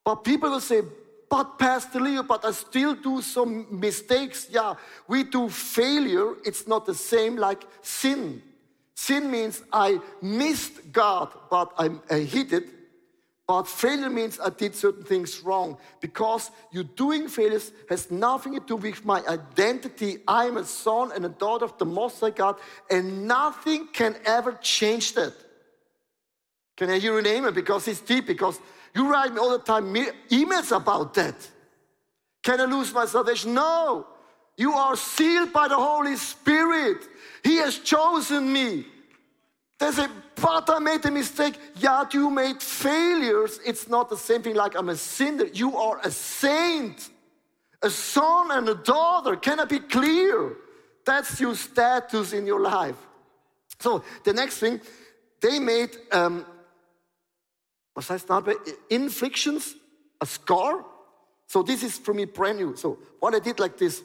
But 0.04 0.16
people 0.22 0.50
will 0.50 0.60
say, 0.60 0.82
but 1.28 1.58
Pastor 1.58 2.00
Leo, 2.00 2.22
but 2.22 2.44
I 2.44 2.52
still 2.52 2.94
do 2.94 3.20
some 3.20 3.66
mistakes. 3.70 4.48
Yeah, 4.50 4.74
we 5.08 5.24
do 5.24 5.48
failure. 5.48 6.34
It's 6.44 6.66
not 6.66 6.86
the 6.86 6.94
same 6.94 7.36
like 7.36 7.64
sin. 7.82 8.42
Sin 8.94 9.30
means 9.30 9.62
I 9.72 10.00
missed 10.22 10.92
God, 10.92 11.30
but 11.50 11.72
I, 11.78 11.90
I 12.10 12.20
hit 12.20 12.52
it. 12.52 12.68
But 13.46 13.68
failure 13.68 14.10
means 14.10 14.40
I 14.40 14.50
did 14.50 14.74
certain 14.74 15.04
things 15.04 15.40
wrong 15.40 15.78
because 16.00 16.50
you 16.72 16.82
doing 16.82 17.28
failures 17.28 17.70
has 17.88 18.10
nothing 18.10 18.54
to 18.54 18.60
do 18.60 18.74
with 18.74 19.04
my 19.04 19.22
identity. 19.26 20.18
I'm 20.26 20.56
a 20.56 20.64
son 20.64 21.12
and 21.14 21.24
a 21.24 21.28
daughter 21.28 21.64
of 21.64 21.78
the 21.78 21.84
Most 21.84 22.20
High 22.20 22.30
God, 22.30 22.56
and 22.90 23.28
nothing 23.28 23.86
can 23.92 24.16
ever 24.24 24.52
change 24.60 25.12
that. 25.14 25.32
Can 26.76 26.90
I 26.90 26.98
hear 26.98 27.18
an 27.18 27.26
amen? 27.26 27.54
Because 27.54 27.86
it's 27.86 28.00
deep, 28.00 28.26
because 28.26 28.58
you 28.96 29.12
write 29.12 29.32
me 29.32 29.38
all 29.38 29.50
the 29.50 29.58
time 29.58 29.84
emails 30.30 30.74
about 30.74 31.12
that. 31.14 31.34
Can 32.42 32.60
I 32.60 32.64
lose 32.64 32.94
my 32.94 33.04
salvation? 33.04 33.52
No. 33.52 34.06
You 34.56 34.72
are 34.72 34.96
sealed 34.96 35.52
by 35.52 35.68
the 35.68 35.76
Holy 35.76 36.16
Spirit. 36.16 37.06
He 37.44 37.56
has 37.56 37.78
chosen 37.78 38.50
me. 38.50 38.86
They 39.78 39.90
say, 39.90 40.06
but 40.36 40.70
I 40.70 40.78
made 40.78 41.04
a 41.04 41.10
mistake. 41.10 41.58
Yeah, 41.76 42.04
you 42.10 42.30
made 42.30 42.62
failures. 42.62 43.60
It's 43.66 43.86
not 43.86 44.08
the 44.08 44.16
same 44.16 44.42
thing 44.42 44.54
like 44.54 44.74
I'm 44.74 44.88
a 44.88 44.96
sinner. 44.96 45.44
You 45.52 45.76
are 45.76 46.00
a 46.02 46.10
saint, 46.10 47.10
a 47.82 47.90
son 47.90 48.50
and 48.50 48.66
a 48.66 48.74
daughter. 48.76 49.36
Can 49.36 49.60
I 49.60 49.66
be 49.66 49.80
clear? 49.80 50.56
That's 51.04 51.38
your 51.38 51.54
status 51.54 52.32
in 52.32 52.46
your 52.46 52.60
life. 52.60 52.96
So 53.78 54.02
the 54.24 54.32
next 54.32 54.58
thing, 54.58 54.80
they 55.42 55.58
made 55.58 55.90
um, 56.12 56.46
was 57.96 58.10
heißt 58.10 58.28
dabei? 58.28 58.56
Inflictions, 58.88 59.74
a 60.20 60.26
scar. 60.26 60.84
So 61.46 61.62
this 61.62 61.82
is 61.82 61.98
for 61.98 62.14
me 62.14 62.26
brand 62.26 62.58
new. 62.58 62.76
So 62.76 62.98
what 63.20 63.34
I 63.34 63.40
did 63.40 63.58
like 63.58 63.78
this, 63.78 64.02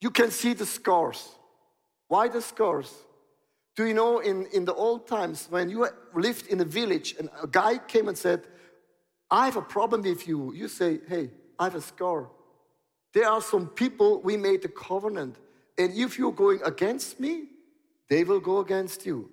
you 0.00 0.10
can 0.10 0.30
see 0.30 0.54
the 0.54 0.66
scars. 0.66 1.34
Why 2.08 2.28
the 2.28 2.42
scars? 2.42 2.92
Do 3.76 3.86
you 3.86 3.94
know 3.94 4.18
in, 4.18 4.46
in 4.52 4.64
the 4.64 4.74
old 4.74 5.06
times 5.06 5.46
when 5.48 5.70
you 5.70 5.88
lived 6.14 6.48
in 6.48 6.60
a 6.60 6.64
village 6.64 7.14
and 7.18 7.30
a 7.42 7.46
guy 7.46 7.78
came 7.78 8.08
and 8.08 8.18
said, 8.18 8.42
I 9.30 9.46
have 9.46 9.56
a 9.56 9.62
problem 9.62 10.02
with 10.02 10.26
you. 10.28 10.52
You 10.52 10.68
say, 10.68 11.00
hey, 11.08 11.30
I 11.58 11.64
have 11.64 11.76
a 11.76 11.80
scar. 11.80 12.28
There 13.14 13.28
are 13.28 13.40
some 13.40 13.68
people 13.68 14.20
we 14.22 14.36
made 14.36 14.64
a 14.64 14.68
covenant. 14.68 15.36
And 15.78 15.94
if 15.94 16.18
you're 16.18 16.32
going 16.32 16.60
against 16.64 17.20
me, 17.20 17.44
they 18.08 18.24
will 18.24 18.40
go 18.40 18.58
against 18.58 19.06
you. 19.06 19.30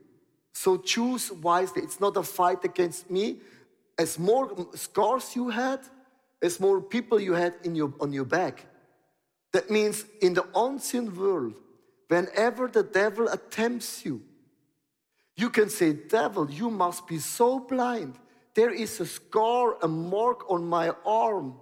So 0.57 0.75
choose 0.75 1.31
wisely. 1.31 1.83
It's 1.83 1.99
not 1.99 2.17
a 2.17 2.23
fight 2.23 2.65
against 2.65 3.11
me. 3.11 3.41
As 3.95 4.17
more 4.17 4.67
scars 4.73 5.35
you 5.35 5.49
had, 5.49 5.81
as 6.41 6.59
more 6.59 6.81
people 6.81 7.19
you 7.19 7.33
had 7.33 7.53
in 7.63 7.75
your, 7.75 7.93
on 7.99 8.11
your 8.11 8.25
back. 8.25 8.65
That 9.53 9.69
means 9.69 10.05
in 10.19 10.33
the 10.33 10.47
unseen 10.55 11.15
world, 11.15 11.53
whenever 12.07 12.67
the 12.67 12.81
devil 12.81 13.27
attempts 13.27 14.03
you, 14.03 14.23
you 15.35 15.51
can 15.51 15.69
say, 15.69 15.93
Devil, 15.93 16.49
you 16.49 16.71
must 16.71 17.05
be 17.05 17.19
so 17.19 17.59
blind. 17.59 18.15
There 18.55 18.73
is 18.73 18.99
a 18.99 19.05
scar, 19.05 19.77
a 19.83 19.87
mark 19.87 20.49
on 20.49 20.65
my 20.65 20.91
arm. 21.05 21.53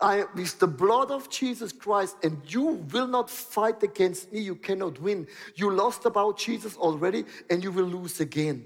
I, 0.00 0.20
am 0.20 0.28
with 0.34 0.58
the 0.58 0.66
blood 0.66 1.10
of 1.10 1.28
Jesus 1.28 1.72
Christ, 1.72 2.16
and 2.22 2.40
you 2.46 2.84
will 2.92 3.06
not 3.06 3.30
fight 3.30 3.82
against 3.82 4.32
me. 4.32 4.40
You 4.40 4.54
cannot 4.54 5.00
win. 5.00 5.26
You 5.54 5.70
lost 5.70 6.06
about 6.06 6.38
Jesus 6.38 6.76
already, 6.76 7.24
and 7.48 7.62
you 7.62 7.72
will 7.72 7.84
lose 7.84 8.20
again. 8.20 8.64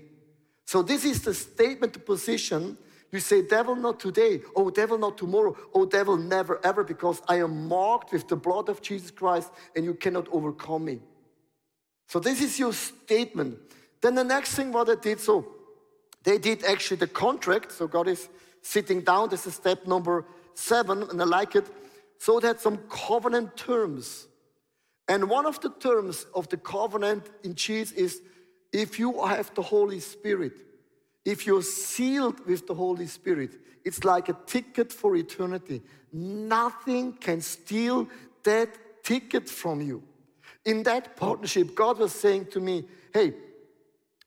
So, 0.66 0.83
this 0.83 1.05
is 1.05 1.23
the 1.23 1.35
statement, 1.35 1.92
the 1.92 1.99
position. 1.99 2.79
You 3.12 3.20
say, 3.20 3.42
Devil, 3.42 3.77
not 3.77 4.01
today. 4.01 4.42
Oh, 4.57 4.70
devil, 4.70 4.99
not 4.99 5.18
tomorrow. 5.18 5.57
Oh, 5.73 5.85
devil, 5.85 6.16
never, 6.16 6.61
ever, 6.64 6.83
because 6.83 7.23
I 7.29 7.37
am 7.37 7.68
marked 7.68 8.12
with 8.12 8.27
the 8.29 8.37
blood 8.37 8.68
of 8.68 8.83
Jesus 8.83 9.11
Christ, 9.11 9.51
and 9.77 9.85
you 9.85 9.94
cannot 9.94 10.29
overcome 10.33 10.85
me. 10.87 11.01
So, 12.09 12.18
this 12.18 12.40
is 12.42 12.59
your 12.59 12.73
statement. 12.73 13.59
Then, 14.01 14.14
the 14.14 14.25
next 14.25 14.55
thing 14.55 14.73
what 14.73 14.88
I 14.88 14.97
did, 14.97 15.20
so 15.20 15.47
they 16.23 16.38
did 16.38 16.64
actually 16.64 16.99
the 16.99 17.07
contract. 17.07 17.73
So, 17.73 17.87
God 17.87 18.09
is 18.09 18.29
sitting 18.62 19.03
down. 19.03 19.29
This 19.29 19.47
is 19.47 19.55
step 19.55 19.87
number 19.87 20.25
7, 20.55 21.11
and 21.11 21.21
I 21.21 21.25
like 21.25 21.57
it. 21.57 21.67
So 22.19 22.38
it 22.38 22.45
had 22.45 22.61
some 22.61 22.79
covenant 22.88 23.57
terms. 23.57 24.27
And 25.09 25.29
one 25.29 25.47
of 25.47 25.61
the 25.61 25.71
terms 25.71 26.27
of 26.35 26.49
the 26.49 26.57
covenant 26.57 27.29
in 27.43 27.55
Jesus 27.55 27.93
is 27.97 28.21
if 28.73 28.99
you 28.99 29.25
have 29.25 29.55
the 29.55 29.62
Holy 29.62 30.01
Spirit, 30.01 30.53
if 31.25 31.47
you're 31.47 31.62
sealed 31.62 32.45
with 32.47 32.67
the 32.67 32.75
Holy 32.75 33.07
Spirit, 33.07 33.55
it's 33.85 34.05
like 34.05 34.29
a 34.29 34.37
ticket 34.47 34.93
for 34.93 35.14
eternity. 35.17 35.83
Nothing 36.12 37.12
can 37.12 37.40
steal 37.40 38.09
that 38.45 39.05
ticket 39.05 39.49
from 39.49 39.81
you. 39.81 40.03
In 40.64 40.83
that 40.85 41.17
partnership, 41.17 41.75
God 41.75 41.99
was 41.99 42.12
saying 42.12 42.47
to 42.47 42.61
me, 42.61 42.85
hey, 43.12 43.35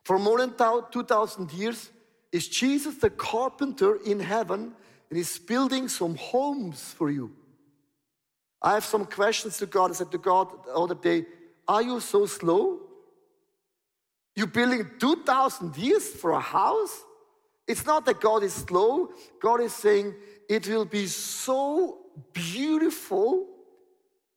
for 0.03 0.19
more 0.19 0.37
than 0.37 0.53
2,000 0.91 1.51
years, 1.53 1.89
is 2.31 2.47
Jesus 2.47 2.95
the 2.95 3.09
carpenter 3.09 3.97
in 4.05 4.19
heaven 4.19 4.73
and 5.09 5.17
He's 5.17 5.37
building 5.39 5.87
some 5.87 6.15
homes 6.15 6.93
for 6.93 7.09
you. 7.09 7.31
I 8.61 8.73
have 8.73 8.85
some 8.85 9.05
questions 9.05 9.57
to 9.57 9.65
God. 9.65 9.91
I 9.91 9.93
said 9.93 10.11
to 10.11 10.17
God 10.17 10.49
the 10.65 10.73
other 10.73 10.95
day, 10.95 11.25
Are 11.67 11.81
you 11.81 11.99
so 11.99 12.25
slow? 12.25 12.81
You're 14.35 14.47
building 14.47 14.85
2,000 14.99 15.75
years 15.77 16.07
for 16.07 16.31
a 16.31 16.39
house? 16.39 17.03
It's 17.67 17.85
not 17.85 18.05
that 18.05 18.21
God 18.21 18.43
is 18.43 18.53
slow. 18.53 19.09
God 19.41 19.61
is 19.61 19.73
saying 19.73 20.13
it 20.47 20.67
will 20.67 20.85
be 20.85 21.07
so 21.07 21.97
beautiful, 22.33 23.47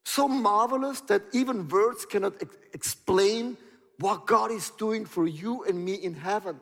so 0.03 0.27
marvelous 0.27 1.01
that 1.01 1.21
even 1.33 1.67
words 1.67 2.05
cannot 2.05 2.33
ex- 2.41 2.57
explain 2.73 3.57
what 3.99 4.25
God 4.25 4.51
is 4.51 4.71
doing 4.71 5.05
for 5.05 5.27
you 5.27 5.63
and 5.63 5.85
me 5.85 5.93
in 5.93 6.15
heaven. 6.15 6.59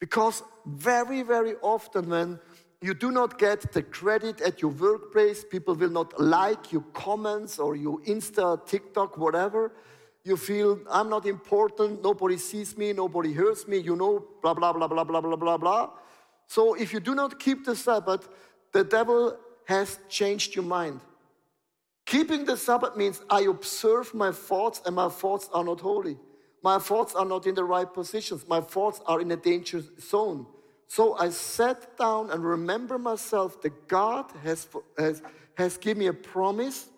Because 0.00 0.42
very, 0.66 1.22
very 1.22 1.54
often 1.62 2.10
when 2.10 2.40
you 2.80 2.94
do 2.94 3.10
not 3.10 3.38
get 3.38 3.72
the 3.72 3.82
credit 3.82 4.40
at 4.40 4.62
your 4.62 4.70
workplace. 4.70 5.44
People 5.44 5.74
will 5.74 5.90
not 5.90 6.20
like 6.20 6.72
your 6.72 6.84
comments 6.92 7.58
or 7.58 7.74
your 7.74 7.98
Insta, 8.02 8.64
TikTok, 8.66 9.18
whatever. 9.18 9.72
You 10.22 10.36
feel, 10.36 10.78
I'm 10.90 11.08
not 11.08 11.26
important, 11.26 12.02
nobody 12.02 12.36
sees 12.36 12.76
me, 12.76 12.92
nobody 12.92 13.32
hears 13.32 13.66
me, 13.66 13.78
you 13.78 13.96
know, 13.96 14.24
blah, 14.42 14.54
blah, 14.54 14.72
blah, 14.72 14.86
blah, 14.86 15.04
blah, 15.04 15.20
blah, 15.20 15.36
blah, 15.36 15.56
blah. 15.56 15.90
So 16.46 16.74
if 16.74 16.92
you 16.92 17.00
do 17.00 17.14
not 17.14 17.40
keep 17.40 17.64
the 17.64 17.74
Sabbath, 17.74 18.28
the 18.72 18.84
devil 18.84 19.36
has 19.64 19.98
changed 20.08 20.54
your 20.54 20.64
mind. 20.64 21.00
Keeping 22.06 22.44
the 22.44 22.56
Sabbath 22.56 22.96
means 22.96 23.22
I 23.28 23.42
observe 23.42 24.14
my 24.14 24.32
thoughts 24.32 24.82
and 24.86 24.94
my 24.94 25.08
thoughts 25.08 25.48
are 25.52 25.64
not 25.64 25.80
holy. 25.80 26.16
My 26.62 26.78
thoughts 26.78 27.14
are 27.14 27.24
not 27.24 27.46
in 27.46 27.54
the 27.54 27.64
right 27.64 27.92
positions. 27.92 28.46
My 28.48 28.60
thoughts 28.60 29.00
are 29.06 29.20
in 29.20 29.30
a 29.30 29.36
dangerous 29.36 29.90
zone. 30.00 30.46
So 30.88 31.14
I 31.16 31.28
sat 31.28 31.96
down 31.98 32.30
and 32.30 32.42
remember 32.42 32.98
myself 32.98 33.60
that 33.62 33.88
God 33.88 34.24
has, 34.42 34.66
has, 34.96 35.22
has 35.54 35.76
given 35.76 36.00
me 36.00 36.06
a 36.06 36.14
promise 36.14 36.88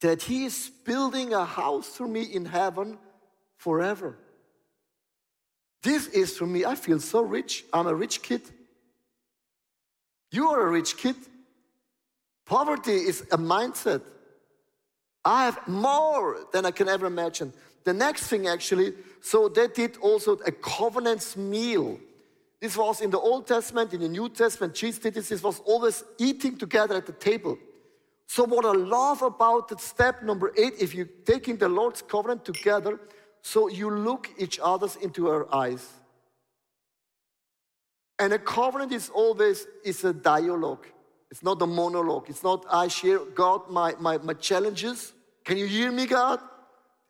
that 0.00 0.22
He 0.22 0.44
is 0.44 0.70
building 0.84 1.32
a 1.32 1.44
house 1.44 1.96
for 1.96 2.08
me 2.08 2.22
in 2.22 2.44
heaven 2.44 2.98
forever. 3.56 4.18
This 5.82 6.08
is 6.08 6.36
for 6.36 6.46
me, 6.46 6.64
I 6.64 6.74
feel 6.74 6.98
so 6.98 7.22
rich. 7.22 7.64
I'm 7.72 7.86
a 7.86 7.94
rich 7.94 8.22
kid. 8.22 8.42
You 10.32 10.48
are 10.48 10.66
a 10.66 10.70
rich 10.70 10.96
kid. 10.96 11.16
Poverty 12.44 12.92
is 12.92 13.22
a 13.30 13.38
mindset. 13.38 14.02
I 15.24 15.44
have 15.44 15.66
more 15.68 16.38
than 16.52 16.66
I 16.66 16.72
can 16.72 16.88
ever 16.88 17.06
imagine. 17.06 17.52
The 17.84 17.94
next 17.94 18.26
thing, 18.26 18.48
actually, 18.48 18.94
so 19.20 19.48
they 19.48 19.68
did 19.68 19.96
also 19.98 20.32
a 20.44 20.50
covenants 20.50 21.36
meal. 21.36 22.00
This 22.60 22.76
was 22.76 23.00
in 23.00 23.10
the 23.10 23.18
Old 23.18 23.46
Testament, 23.46 23.92
in 23.92 24.00
the 24.00 24.08
New 24.08 24.28
Testament, 24.28 24.74
Jesus 24.74 25.00
did 25.00 25.14
this. 25.14 25.28
This 25.28 25.42
was 25.42 25.60
always 25.60 26.04
eating 26.18 26.56
together 26.56 26.96
at 26.96 27.06
the 27.06 27.12
table. 27.12 27.58
So, 28.26 28.44
what 28.44 28.64
I 28.64 28.72
love 28.72 29.22
about 29.22 29.68
that 29.68 29.80
step 29.80 30.22
number 30.22 30.52
eight, 30.56 30.74
if 30.80 30.94
you're 30.94 31.08
taking 31.24 31.56
the 31.56 31.68
Lord's 31.68 32.02
covenant 32.02 32.44
together, 32.44 32.98
so 33.42 33.68
you 33.68 33.90
look 33.90 34.30
each 34.38 34.58
other's 34.60 34.96
into 34.96 35.28
our 35.28 35.52
eyes. 35.54 35.86
And 38.18 38.32
a 38.32 38.38
covenant 38.38 38.92
is 38.92 39.10
always 39.10 39.66
is 39.84 40.02
a 40.04 40.12
dialogue. 40.12 40.86
It's 41.30 41.42
not 41.42 41.60
a 41.60 41.66
monologue. 41.66 42.28
It's 42.28 42.42
not 42.42 42.64
I 42.70 42.88
share 42.88 43.18
God 43.18 43.68
my, 43.70 43.94
my, 44.00 44.18
my 44.18 44.34
challenges. 44.34 45.12
Can 45.44 45.58
you 45.58 45.66
hear 45.66 45.92
me, 45.92 46.06
God? 46.06 46.40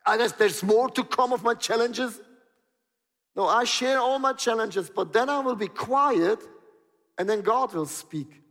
I 0.04 0.18
guess 0.18 0.32
there's 0.32 0.62
more 0.62 0.90
to 0.90 1.04
come 1.04 1.32
of 1.32 1.42
my 1.42 1.54
challenges. 1.54 2.20
No, 3.37 3.46
I 3.46 3.64
share 3.64 3.99
all 3.99 4.18
my 4.18 4.33
challenges, 4.33 4.90
but 4.90 5.12
then 5.12 5.29
I 5.29 5.40
will 5.40 5.57
be 5.57 5.68
quiet 5.68 6.40
and 7.18 7.29
then 7.29 7.42
God 7.42 7.75
will 7.75 7.87
speak. 7.87 8.42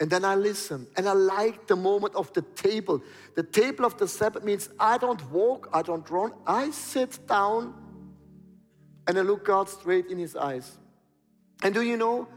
And 0.00 0.10
then 0.10 0.24
I 0.24 0.34
listen. 0.34 0.86
And 0.96 1.08
I 1.08 1.12
like 1.12 1.66
the 1.66 1.76
moment 1.76 2.14
of 2.14 2.32
the 2.34 2.42
table. 2.42 3.02
The 3.36 3.42
table 3.42 3.84
of 3.84 3.96
the 3.96 4.06
Sabbath 4.06 4.44
means 4.44 4.68
I 4.78 4.98
don't 4.98 5.22
walk, 5.30 5.68
I 5.72 5.82
don't 5.82 6.08
run. 6.10 6.32
I 6.46 6.70
sit 6.70 7.26
down 7.26 7.74
and 9.06 9.18
I 9.18 9.22
look 9.22 9.44
God 9.44 9.68
straight 9.68 10.06
in 10.06 10.18
his 10.18 10.36
eyes. 10.36 10.78
And 11.62 11.72
do 11.72 11.82
you 11.82 11.96
know, 11.96 12.28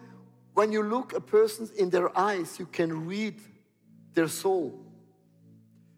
when 0.53 0.71
you 0.71 0.83
look 0.83 1.13
a 1.13 1.21
person 1.21 1.69
in 1.77 1.89
their 1.89 2.17
eyes, 2.17 2.57
you 2.57 2.67
can 2.67 3.05
read 3.05 3.41
their 4.13 4.27
soul. 4.27 4.79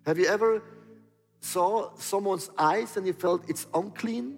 Have 0.05 0.17
you 0.17 0.25
ever 0.25 0.63
saw 1.41 1.95
someone's 1.97 2.49
eyes 2.57 2.97
and 2.97 3.07
you 3.07 3.13
felt 3.13 3.49
it's 3.49 3.67
unclean. 3.73 4.37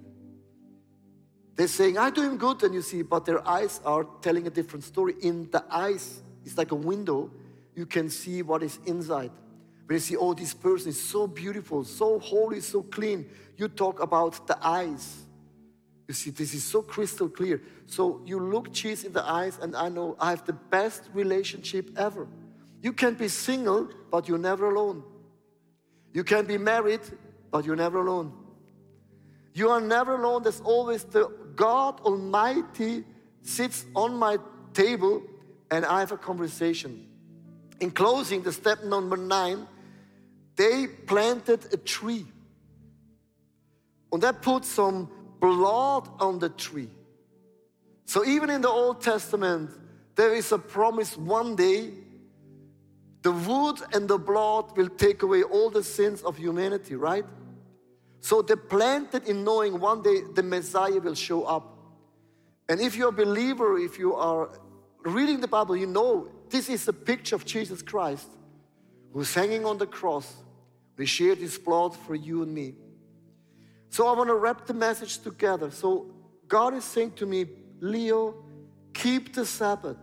They're 1.56 1.68
saying, 1.68 1.98
I 1.98 2.10
do 2.10 2.22
him 2.22 2.38
good, 2.38 2.64
and 2.64 2.74
you 2.74 2.82
see, 2.82 3.02
but 3.02 3.26
their 3.26 3.46
eyes 3.48 3.82
are 3.86 4.06
telling 4.22 4.48
a 4.48 4.50
different 4.50 4.84
story. 4.84 5.16
In 5.22 5.50
the 5.52 5.64
eyes, 5.70 6.22
it's 6.46 6.58
like 6.58 6.72
a 6.72 6.76
window, 6.76 7.30
you 7.76 7.86
can 7.86 8.10
see 8.10 8.42
what 8.42 8.64
is 8.64 8.80
inside. 8.86 9.32
When 9.86 9.96
you 9.96 10.00
see, 10.00 10.16
oh, 10.16 10.34
this 10.34 10.54
person 10.54 10.90
is 10.90 11.02
so 11.02 11.28
beautiful, 11.28 11.84
so 11.84 12.20
holy, 12.20 12.62
so 12.62 12.84
clean, 12.84 13.30
you 13.58 13.68
talk 13.68 14.02
about 14.02 14.48
the 14.48 14.58
eyes. 14.66 15.26
You 16.08 16.14
see, 16.14 16.30
this 16.30 16.54
is 16.54 16.64
so 16.64 16.82
crystal 16.82 17.30
clear. 17.30 17.62
So 17.86 18.22
you 18.26 18.40
look 18.40 18.72
Jesus 18.72 19.06
in 19.06 19.14
the 19.14 19.24
eyes, 19.24 19.60
and 19.62 19.76
I 19.76 19.90
know 19.90 20.16
I 20.20 20.30
have 20.32 20.46
the 20.46 20.54
best 20.54 21.04
relationship 21.14 21.90
ever. 21.98 22.28
You 22.82 22.94
can 22.94 23.14
be 23.14 23.28
single, 23.28 23.90
but 24.10 24.28
you're 24.28 24.38
never 24.38 24.70
alone. 24.72 25.04
You 26.14 26.24
can 26.24 26.46
be 26.46 26.58
married, 26.58 27.02
but 27.52 27.66
you're 27.66 27.76
never 27.76 28.00
alone. 28.00 28.34
You 29.54 29.70
are 29.70 29.82
never 29.82 30.16
alone. 30.16 30.44
There's 30.44 30.62
always 30.62 31.04
the 31.04 31.30
God 31.56 32.00
Almighty 32.02 33.04
sits 33.42 33.86
on 33.96 34.16
my 34.16 34.38
table 34.74 35.24
and 35.70 35.86
I 35.86 36.00
have 36.00 36.12
a 36.12 36.18
conversation. 36.18 37.08
In 37.80 37.92
closing, 37.92 38.44
the 38.44 38.52
step 38.52 38.84
number 38.84 39.18
nine, 39.18 39.68
they 40.56 40.88
planted 40.88 41.74
a 41.74 41.78
tree. 41.78 42.26
And 44.12 44.22
that 44.22 44.42
put 44.42 44.66
some 44.66 45.10
blood 45.40 46.08
on 46.20 46.40
the 46.40 46.50
tree. 46.50 46.90
So 48.06 48.26
even 48.26 48.50
in 48.50 48.62
the 48.62 48.70
Old 48.70 49.02
Testament, 49.02 49.72
there 50.16 50.36
is 50.36 50.52
a 50.52 50.60
promise 50.60 51.18
one 51.18 51.56
day 51.56 51.92
the 53.22 53.32
wood 53.32 53.80
and 53.94 54.08
the 54.08 54.18
blood 54.18 54.76
will 54.76 54.90
take 54.90 55.24
away 55.24 55.44
all 55.44 55.70
the 55.70 55.84
sins 55.84 56.22
of 56.22 56.38
humanity, 56.38 56.96
right? 56.96 57.26
So 58.22 58.42
they 58.44 58.56
planted 58.56 59.28
in 59.28 59.44
knowing 59.44 59.80
one 59.80 60.04
day 60.04 60.22
the 60.34 60.44
Messiah 60.44 61.00
will 61.00 61.16
show 61.16 61.44
up. 61.44 61.76
And 62.70 62.80
if 62.80 62.96
you're 62.96 63.10
a 63.10 63.12
believer, 63.12 63.78
if 63.78 63.98
you 63.98 64.16
are 64.16 64.52
reading 65.04 65.42
the 65.42 65.48
Bible, 65.48 65.76
you 65.76 65.88
know 65.88 66.30
this 66.50 66.70
is 66.70 66.88
a 66.88 66.94
picture 66.94 67.36
of 67.36 67.46
Jesus 67.46 67.82
Christ 67.82 68.30
who's 69.12 69.34
hanging 69.34 69.66
on 69.66 69.78
the 69.80 69.88
cross. 69.88 70.36
He 70.98 71.06
shared 71.08 71.40
his 71.40 71.58
blood 71.58 71.96
for 71.96 72.14
you 72.14 72.44
and 72.44 72.54
me. 72.54 72.76
So 73.90 74.08
I 74.08 74.14
want 74.14 74.30
to 74.30 74.36
wrap 74.36 74.68
the 74.68 74.74
message 74.74 75.18
together. 75.18 75.72
So 75.72 76.14
God 76.48 76.76
is 76.76 76.86
saying 76.86 77.14
to 77.14 77.26
me, 77.26 77.48
Leo, 77.80 78.36
keep 78.94 79.34
the 79.34 79.46
Sabbath. 79.46 79.98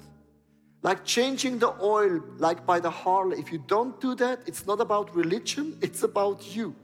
Like 0.83 1.05
changing 1.05 1.59
the 1.61 1.75
oil, 1.81 2.21
like 2.39 2.67
by 2.67 2.81
the 2.81 2.91
Harley. 2.91 3.39
If 3.39 3.53
you 3.53 3.63
don't 3.67 4.01
do 4.01 4.15
that, 4.17 4.41
it's 4.47 4.67
not 4.67 4.81
about 4.81 5.15
religion, 5.15 5.79
it's 5.81 6.03
about 6.03 6.55
you. 6.55 6.75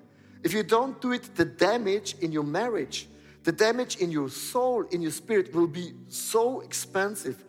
If 0.45 0.53
you 0.53 0.63
don't 0.63 1.01
do 1.01 1.13
it, 1.13 1.35
the 1.35 1.47
damage 1.47 2.17
in 2.21 2.31
your 2.31 2.45
marriage, 2.45 3.09
the 3.43 3.53
damage 3.53 3.97
in 3.97 4.11
your 4.11 4.29
soul, 4.29 4.83
in 4.91 5.01
your 5.01 5.11
spirit 5.11 5.55
will 5.55 5.67
be 5.67 5.95
so 6.09 6.61
expensive. 6.61 7.43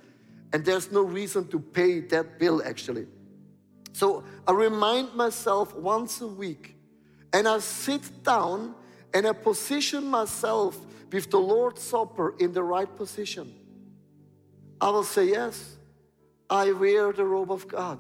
And 0.54 0.64
there's 0.64 0.92
no 0.92 1.02
reason 1.02 1.48
to 1.50 1.60
pay 1.60 2.00
that 2.00 2.40
bill 2.40 2.64
actually. 2.66 3.08
So 3.92 4.24
I 4.48 4.54
remind 4.54 5.14
myself 5.14 5.76
once 5.76 6.22
a 6.22 6.28
week 6.28 6.78
and 7.34 7.48
I 7.48 7.60
sit 7.60 8.24
down 8.24 8.76
and 9.14 9.28
I 9.28 9.34
position 9.34 10.06
myself 10.08 10.78
with 11.12 11.30
the 11.30 11.40
Lord's 11.40 11.82
Supper 11.82 12.36
in 12.40 12.54
the 12.54 12.64
right 12.64 12.94
position. 12.96 13.54
I 14.80 14.90
will 14.90 15.04
say 15.04 15.30
yes. 15.30 15.78
I 16.50 16.72
wear 16.72 17.12
the 17.12 17.26
robe 17.26 17.52
of 17.52 17.68
God. 17.68 18.00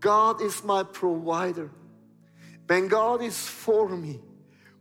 God 0.00 0.40
is 0.40 0.64
my 0.64 0.82
provider. 0.82 1.70
When 2.66 2.88
God 2.88 3.22
is 3.22 3.38
for 3.38 3.88
me, 3.88 4.20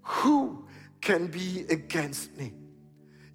who 0.01 0.67
can 1.01 1.27
be 1.27 1.65
against 1.69 2.35
me? 2.37 2.53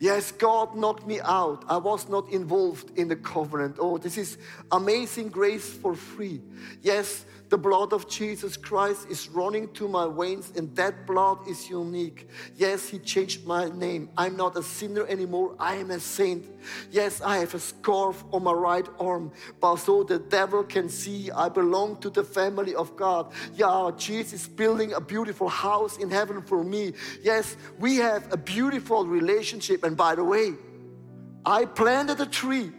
Yes, 0.01 0.33
God 0.33 0.75
knocked 0.75 1.07
me 1.07 1.21
out. 1.21 1.65
I 1.69 1.77
was 1.77 2.09
not 2.09 2.31
involved 2.31 2.99
in 2.99 3.09
the 3.09 3.17
covenant. 3.17 3.77
Oh, 3.79 3.99
this 3.99 4.17
is 4.17 4.39
amazing 4.73 5.29
grace 5.29 5.69
for 5.69 5.95
free. 5.95 6.41
Yes, 6.81 7.27
the 7.51 7.59
blood 7.59 7.93
of 7.93 8.09
Jesus 8.09 8.57
Christ 8.57 9.11
is 9.11 9.29
running 9.29 9.73
to 9.73 9.89
my 9.89 10.09
veins, 10.09 10.53
and 10.57 10.75
that 10.77 11.05
blood 11.05 11.49
is 11.49 11.69
unique. 11.69 12.29
Yes, 12.57 12.89
He 12.89 13.01
changed 13.01 13.45
my 13.45 13.69
name. 13.69 14.09
I'm 14.17 14.37
not 14.37 14.57
a 14.57 14.63
sinner 14.63 15.05
anymore. 15.09 15.57
I 15.59 15.75
am 15.75 15.91
a 15.91 15.99
saint. 15.99 16.47
Yes, 16.93 17.21
I 17.21 17.39
have 17.39 17.53
a 17.55 17.59
scarf 17.59 18.23
on 18.33 18.45
my 18.45 18.53
right 18.53 18.87
arm, 19.01 19.33
but 19.61 19.77
so 19.77 20.05
the 20.05 20.21
devil 20.21 20.63
can 20.63 20.89
see 20.89 21.31
I 21.33 21.49
belong 21.49 22.01
to 22.03 22.11
the 22.11 22.23
family 22.23 22.77
of 22.77 22.95
God. 22.97 23.33
Yeah, 23.57 23.91
Jesus 23.97 24.43
is 24.43 24.49
building 24.49 24.93
a 24.93 25.01
beautiful 25.01 25.49
house 25.49 25.99
in 25.99 26.09
heaven 26.09 26.43
for 26.43 26.63
me. 26.63 26.93
Yes, 27.21 27.57
we 27.81 27.97
have 27.97 28.33
a 28.33 28.37
beautiful 28.37 29.07
relationship. 29.07 29.83
And 29.83 29.97
by 29.97 30.15
the 30.15 30.23
way, 30.25 30.55
I 31.45 31.65
planted 31.65 32.21
a 32.21 32.27
tree 32.27 32.71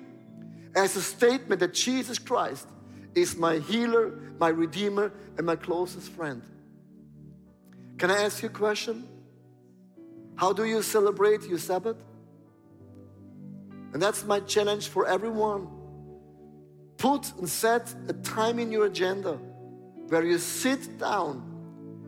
as 0.76 0.96
a 0.96 1.02
statement 1.02 1.60
that 1.60 1.74
Jesus 1.74 2.18
Christ 2.18 2.68
is 3.16 3.36
my 3.38 3.60
healer, 3.60 4.12
my 4.40 4.50
redeemer, 4.50 5.12
and 5.38 5.46
my 5.46 5.56
closest 5.56 6.12
friend. 6.12 6.42
Can 7.98 8.10
I 8.10 8.24
ask 8.24 8.42
you 8.42 8.50
a 8.50 8.52
question? 8.52 9.08
How 10.36 10.54
do 10.54 10.66
you 10.66 10.82
celebrate 10.82 11.44
your 11.44 11.60
Sabbath? 11.60 11.98
And 13.94 14.02
that's 14.02 14.24
my 14.24 14.40
challenge 14.40 14.88
for 14.88 15.06
everyone. 15.06 15.68
Put 16.98 17.34
and 17.38 17.50
set 17.50 17.94
a 18.08 18.14
time 18.14 18.58
in 18.60 18.72
your 18.72 18.86
agenda 18.86 19.34
where 20.08 20.24
you 20.24 20.38
sit 20.38 20.98
down, 20.98 21.42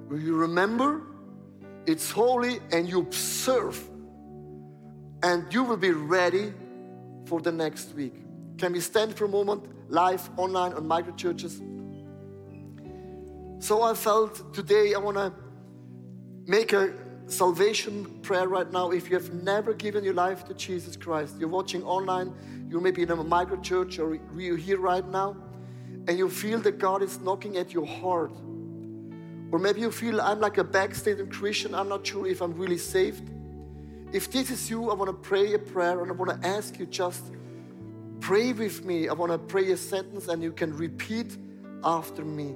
where 0.08 0.20
you 0.20 0.36
remember 0.36 1.02
it's 1.86 2.12
holy 2.12 2.60
and 2.72 2.88
you 2.88 3.00
observe, 3.00 3.78
and 5.22 5.52
you 5.54 5.64
will 5.64 5.78
be 5.78 5.92
ready 5.92 6.54
for 7.26 7.42
the 7.42 7.52
next 7.52 7.94
week. 7.94 8.16
Can 8.58 8.74
we 8.74 8.80
stand 8.80 9.16
for 9.16 9.26
a 9.26 9.30
moment? 9.30 9.68
live 9.94 10.28
online 10.38 10.74
on 10.74 10.88
micro 10.88 11.14
churches. 11.14 11.62
So 13.60 13.84
I 13.84 13.94
felt 13.94 14.54
today 14.54 14.94
I 14.94 14.98
want 14.98 15.18
to 15.18 15.32
make 16.48 16.74
a 16.74 16.94
salvation 17.28 18.20
prayer 18.22 18.48
right 18.48 18.70
now. 18.72 18.92
If 18.92 19.10
you 19.10 19.16
have 19.16 19.32
never 19.34 19.74
given 19.74 20.04
your 20.04 20.16
life 20.16 20.46
to 20.46 20.54
Jesus 20.56 20.98
Christ, 20.98 21.36
you're 21.40 21.48
watching 21.48 21.84
online, 21.84 22.34
you 22.70 22.82
may 22.82 22.92
be 22.92 23.04
in 23.04 23.12
a 23.12 23.16
micro 23.16 23.60
church 23.62 24.00
or 24.00 24.20
you're 24.36 24.58
here 24.58 24.80
right 24.80 25.08
now, 25.08 25.38
and 26.08 26.18
you 26.18 26.28
feel 26.30 26.60
that 26.62 26.80
God 26.80 27.04
is 27.04 27.20
knocking 27.20 27.58
at 27.58 27.72
your 27.72 27.86
heart. 27.86 28.32
Or 29.52 29.60
maybe 29.60 29.82
you 29.82 29.92
feel 29.92 30.20
I'm 30.20 30.40
like 30.40 30.58
a 30.58 30.64
backsliding 30.64 31.30
Christian, 31.30 31.76
I'm 31.76 31.88
not 31.88 32.06
sure 32.06 32.26
if 32.28 32.42
I'm 32.42 32.54
really 32.54 32.80
saved. 32.80 33.30
If 34.12 34.32
this 34.32 34.50
is 34.50 34.70
you, 34.70 34.90
I 34.90 34.96
want 34.96 35.10
to 35.10 35.30
pray 35.30 35.54
a 35.54 35.60
prayer 35.60 36.02
and 36.02 36.12
I 36.12 36.16
want 36.16 36.42
to 36.42 36.48
ask 36.48 36.80
you 36.80 36.88
just 36.88 37.32
pray 38.24 38.54
with 38.54 38.86
me. 38.86 39.10
I 39.10 39.14
want 39.14 39.34
to 39.34 39.38
pray 39.38 39.70
a 39.72 39.78
sentence 39.78 40.30
and 40.30 40.42
you 40.42 40.54
can 40.54 40.76
repeat 40.78 41.38
after 41.84 42.24
me. 42.24 42.56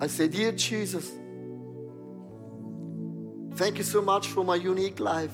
I 0.00 0.08
say, 0.08 0.26
Dear 0.26 0.50
Jesus, 0.50 1.08
thank 3.54 3.78
you 3.78 3.84
so 3.84 4.02
much 4.02 4.26
for 4.26 4.44
my 4.44 4.56
unique 4.56 4.98
life. 4.98 5.30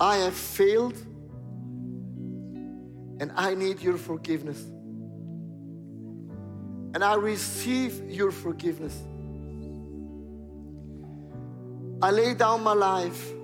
I 0.00 0.16
have 0.16 0.34
failed 0.34 0.96
and 3.20 3.30
I 3.36 3.54
need 3.54 3.82
your 3.82 3.98
forgiveness. 3.98 4.62
And 6.94 7.04
I 7.04 7.16
receive 7.16 8.10
your 8.10 8.30
forgiveness. 8.30 8.98
I 12.00 12.10
lay 12.10 12.32
down 12.32 12.62
my 12.62 12.72
life. 12.72 13.35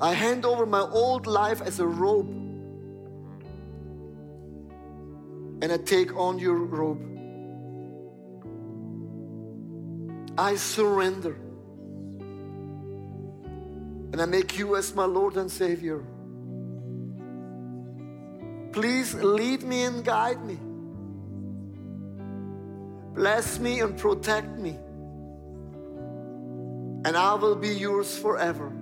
I 0.00 0.14
hand 0.14 0.46
over 0.46 0.64
my 0.64 0.80
old 0.80 1.26
life 1.26 1.60
as 1.60 1.78
a 1.78 1.86
robe. 1.86 2.30
And 5.62 5.70
I 5.70 5.76
take 5.76 6.16
on 6.16 6.38
your 6.38 6.56
robe. 6.56 7.06
I 10.38 10.56
surrender. 10.56 11.36
And 14.12 14.22
I 14.22 14.24
make 14.24 14.58
you 14.58 14.76
as 14.76 14.94
my 14.94 15.04
Lord 15.04 15.36
and 15.36 15.50
Savior. 15.50 16.02
Please 18.72 19.12
lead 19.14 19.62
me 19.62 19.82
and 19.82 20.02
guide 20.02 20.42
me. 20.44 20.58
Bless 23.14 23.58
me 23.58 23.80
and 23.80 23.98
protect 23.98 24.56
me. 24.56 24.78
And 27.04 27.16
I 27.16 27.34
will 27.34 27.56
be 27.56 27.68
yours 27.68 28.16
forever. 28.16 28.72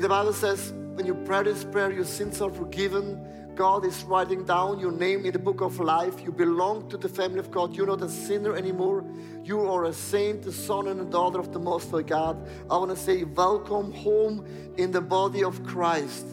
And 0.00 0.04
the 0.06 0.08
Bible 0.08 0.32
says, 0.32 0.72
when 0.94 1.04
you 1.04 1.12
pray 1.12 1.42
this 1.42 1.62
prayer, 1.62 1.92
your 1.92 2.06
sins 2.06 2.40
are 2.40 2.48
forgiven. 2.48 3.52
God 3.54 3.84
is 3.84 4.02
writing 4.04 4.46
down 4.46 4.78
your 4.78 4.92
name 4.92 5.26
in 5.26 5.32
the 5.34 5.38
book 5.38 5.60
of 5.60 5.78
life. 5.78 6.22
You 6.24 6.32
belong 6.32 6.88
to 6.88 6.96
the 6.96 7.06
family 7.06 7.38
of 7.38 7.50
God. 7.50 7.76
You're 7.76 7.86
not 7.86 8.00
a 8.00 8.08
sinner 8.08 8.56
anymore. 8.56 9.04
You 9.44 9.60
are 9.70 9.84
a 9.84 9.92
saint, 9.92 10.46
a 10.46 10.52
son, 10.52 10.88
and 10.88 11.02
a 11.02 11.04
daughter 11.04 11.38
of 11.38 11.52
the 11.52 11.58
Most 11.58 11.90
High 11.90 12.00
God. 12.00 12.48
I 12.70 12.78
want 12.78 12.92
to 12.92 12.96
say, 12.96 13.24
welcome 13.24 13.92
home 13.92 14.46
in 14.78 14.90
the 14.90 15.02
body 15.02 15.44
of 15.44 15.62
Christ. 15.64 16.26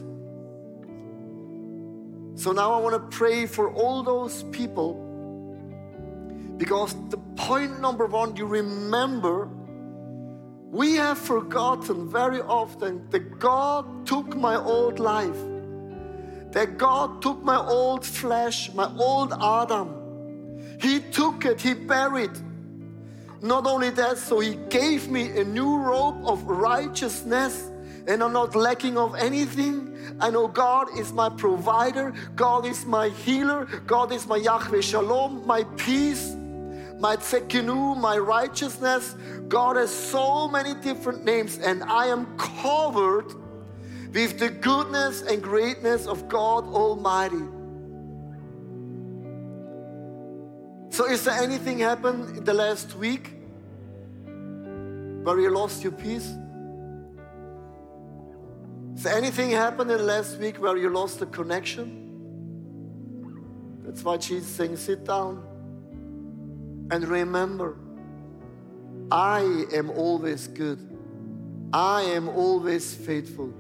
So 2.35 2.53
now 2.53 2.71
I 2.71 2.77
want 2.79 2.93
to 2.95 3.17
pray 3.17 3.47
for 3.47 3.69
all 3.73 4.01
those 4.01 4.43
people 4.43 4.93
because 6.55 6.95
the 7.09 7.17
point 7.35 7.81
number 7.81 8.05
one, 8.05 8.33
you 8.37 8.45
remember, 8.45 9.49
we 10.71 10.95
have 10.95 11.17
forgotten 11.17 12.09
very 12.09 12.41
often 12.41 13.09
that 13.09 13.39
God 13.39 14.05
took 14.05 14.35
my 14.35 14.55
old 14.55 14.99
life, 14.99 15.37
that 16.51 16.77
God 16.77 17.21
took 17.21 17.43
my 17.43 17.57
old 17.57 18.05
flesh, 18.05 18.73
my 18.73 18.91
old 18.97 19.33
Adam. 19.33 20.77
He 20.79 20.99
took 20.99 21.45
it, 21.45 21.61
He 21.61 21.73
buried. 21.73 22.37
Not 23.41 23.65
only 23.65 23.91
that, 23.91 24.17
so 24.17 24.39
He 24.39 24.55
gave 24.69 25.09
me 25.09 25.39
a 25.39 25.43
new 25.43 25.77
robe 25.77 26.25
of 26.25 26.43
righteousness 26.43 27.71
and 28.07 28.23
I'm 28.23 28.31
not 28.31 28.55
lacking 28.55 28.97
of 28.97 29.15
anything. 29.15 30.15
I 30.21 30.29
know 30.29 30.47
God 30.47 30.97
is 30.97 31.11
my 31.11 31.29
provider, 31.29 32.13
God 32.35 32.65
is 32.65 32.85
my 32.85 33.09
healer, 33.09 33.65
God 33.85 34.13
is 34.13 34.25
my 34.25 34.37
Yahweh 34.37 34.81
Shalom, 34.81 35.45
my 35.45 35.65
peace, 35.75 36.36
my 36.99 37.15
Tsidkenu, 37.15 37.97
my 37.97 38.17
righteousness. 38.17 39.15
God 39.47 39.75
has 39.75 39.93
so 39.93 40.47
many 40.47 40.73
different 40.73 41.23
names, 41.23 41.57
and 41.59 41.83
I 41.83 42.07
am 42.07 42.37
covered 42.37 43.33
with 44.13 44.39
the 44.39 44.49
goodness 44.49 45.21
and 45.21 45.41
greatness 45.41 46.07
of 46.07 46.27
God 46.27 46.65
Almighty. 46.65 47.43
So, 50.89 51.05
is 51.05 51.23
there 51.25 51.39
anything 51.41 51.79
happened 51.79 52.37
in 52.37 52.43
the 52.43 52.53
last 52.53 52.95
week 52.95 53.35
where 55.23 55.39
you 55.39 55.51
lost 55.51 55.83
your 55.83 55.91
peace? 55.91 56.33
Is 58.95 59.03
there 59.03 59.15
anything 59.15 59.51
happened 59.51 59.91
in 59.91 59.97
the 59.99 60.03
last 60.03 60.39
week 60.39 60.57
where 60.57 60.75
you 60.75 60.89
lost 60.89 61.19
the 61.19 61.27
connection? 61.27 62.05
That's 63.85 64.03
why 64.03 64.17
Jesus 64.17 64.49
saying, 64.49 64.77
sit 64.77 65.05
down 65.05 65.43
and 66.91 67.07
remember, 67.07 67.77
I 69.11 69.65
am 69.73 69.89
always 69.89 70.47
good. 70.47 70.79
I 71.73 72.01
am 72.03 72.29
always 72.29 72.93
faithful. 72.93 73.53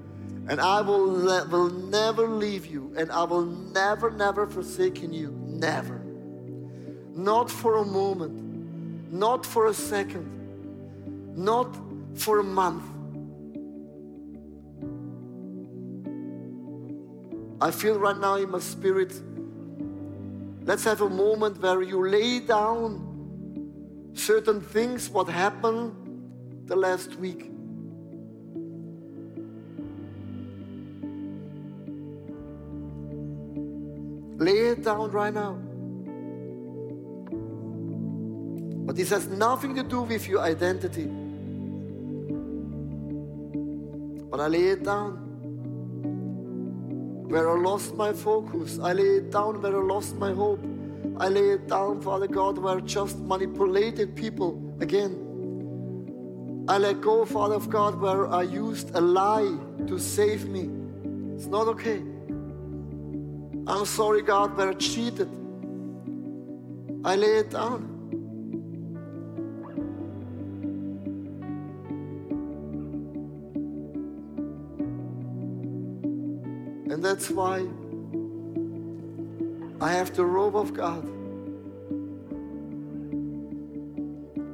And 0.49 0.61
I 0.61 0.81
will, 0.81 1.09
will 1.49 1.69
never 1.69 2.27
leave 2.27 2.65
you. 2.65 2.93
And 2.97 3.11
I 3.11 3.23
will 3.23 3.45
never, 3.45 4.11
never 4.11 4.47
forsake 4.47 5.01
you. 5.01 5.31
Never. 5.45 6.01
Not 7.13 7.51
for 7.51 7.77
a 7.77 7.85
moment. 7.85 9.11
Not 9.11 9.45
for 9.45 9.67
a 9.67 9.73
second. 9.73 11.35
Not 11.35 11.75
for 12.15 12.39
a 12.39 12.43
month 12.43 12.83
I 17.59 17.71
feel 17.71 17.97
right 17.97 18.17
now 18.17 18.35
in 18.35 18.51
my 18.51 18.59
spirit. 18.59 19.13
Let's 20.63 20.83
have 20.83 21.01
a 21.01 21.09
moment 21.09 21.59
where 21.59 21.81
you 21.81 22.07
lay 22.07 22.39
down 22.39 23.06
certain 24.13 24.61
things, 24.61 25.09
what 25.09 25.27
happened 25.27 25.93
the 26.65 26.75
last 26.75 27.15
week. 27.15 27.51
Lay 34.39 34.69
it 34.69 34.83
down 34.83 35.11
right 35.11 35.33
now. 35.33 35.57
But 38.85 38.95
this 38.95 39.09
has 39.09 39.27
nothing 39.27 39.75
to 39.75 39.83
do 39.83 40.03
with 40.03 40.27
your 40.27 40.41
identity. 40.41 41.07
But 44.29 44.39
I 44.39 44.47
lay 44.47 44.67
it 44.69 44.83
down 44.83 45.23
where 47.27 47.49
I 47.49 47.59
lost 47.59 47.95
my 47.95 48.13
focus. 48.13 48.79
I 48.79 48.93
lay 48.93 49.17
it 49.17 49.31
down 49.31 49.61
where 49.61 49.75
I 49.75 49.83
lost 49.83 50.15
my 50.15 50.31
hope. 50.31 50.63
I 51.19 51.29
lay 51.29 51.49
it 51.49 51.67
down, 51.67 52.01
Father 52.01 52.27
God, 52.27 52.59
where 52.59 52.79
just 52.79 53.17
manipulated 53.17 54.15
people 54.15 54.61
again. 54.79 55.23
I 56.67 56.77
let 56.77 57.01
go, 57.01 57.25
Father 57.25 57.55
of 57.55 57.69
God, 57.69 57.99
where 57.99 58.27
I 58.27 58.43
used 58.43 58.93
a 58.93 59.01
lie 59.01 59.57
to 59.87 59.97
save 59.97 60.47
me. 60.47 60.69
It's 61.35 61.47
not 61.47 61.67
okay. 61.69 62.03
I'm 63.65 63.85
sorry, 63.85 64.21
God, 64.21 64.55
where 64.55 64.69
I 64.69 64.73
cheated. 64.73 65.29
I 67.03 67.15
lay 67.15 67.37
it 67.37 67.49
down. 67.49 67.93
And 76.91 77.03
that's 77.03 77.29
why 77.29 77.65
I 79.79 79.91
have 79.91 80.15
the 80.15 80.25
robe 80.25 80.55
of 80.55 80.73
God 80.73 81.03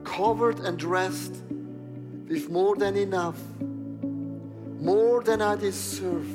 covered 0.03 0.59
and 0.59 0.77
dressed 0.77 1.35
with 2.27 2.49
more 2.49 2.75
than 2.75 2.97
enough, 2.97 3.39
more 4.79 5.23
than 5.23 5.41
I 5.41 5.55
deserve. 5.55 6.27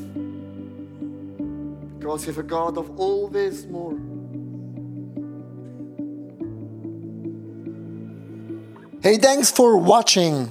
Because 1.98 2.26
you 2.26 2.32
have 2.32 2.38
a 2.38 2.42
God 2.42 2.78
of 2.78 2.98
always 2.98 3.66
more. 3.66 3.98
Hey, 9.02 9.18
thanks 9.18 9.50
for 9.50 9.76
watching. 9.76 10.50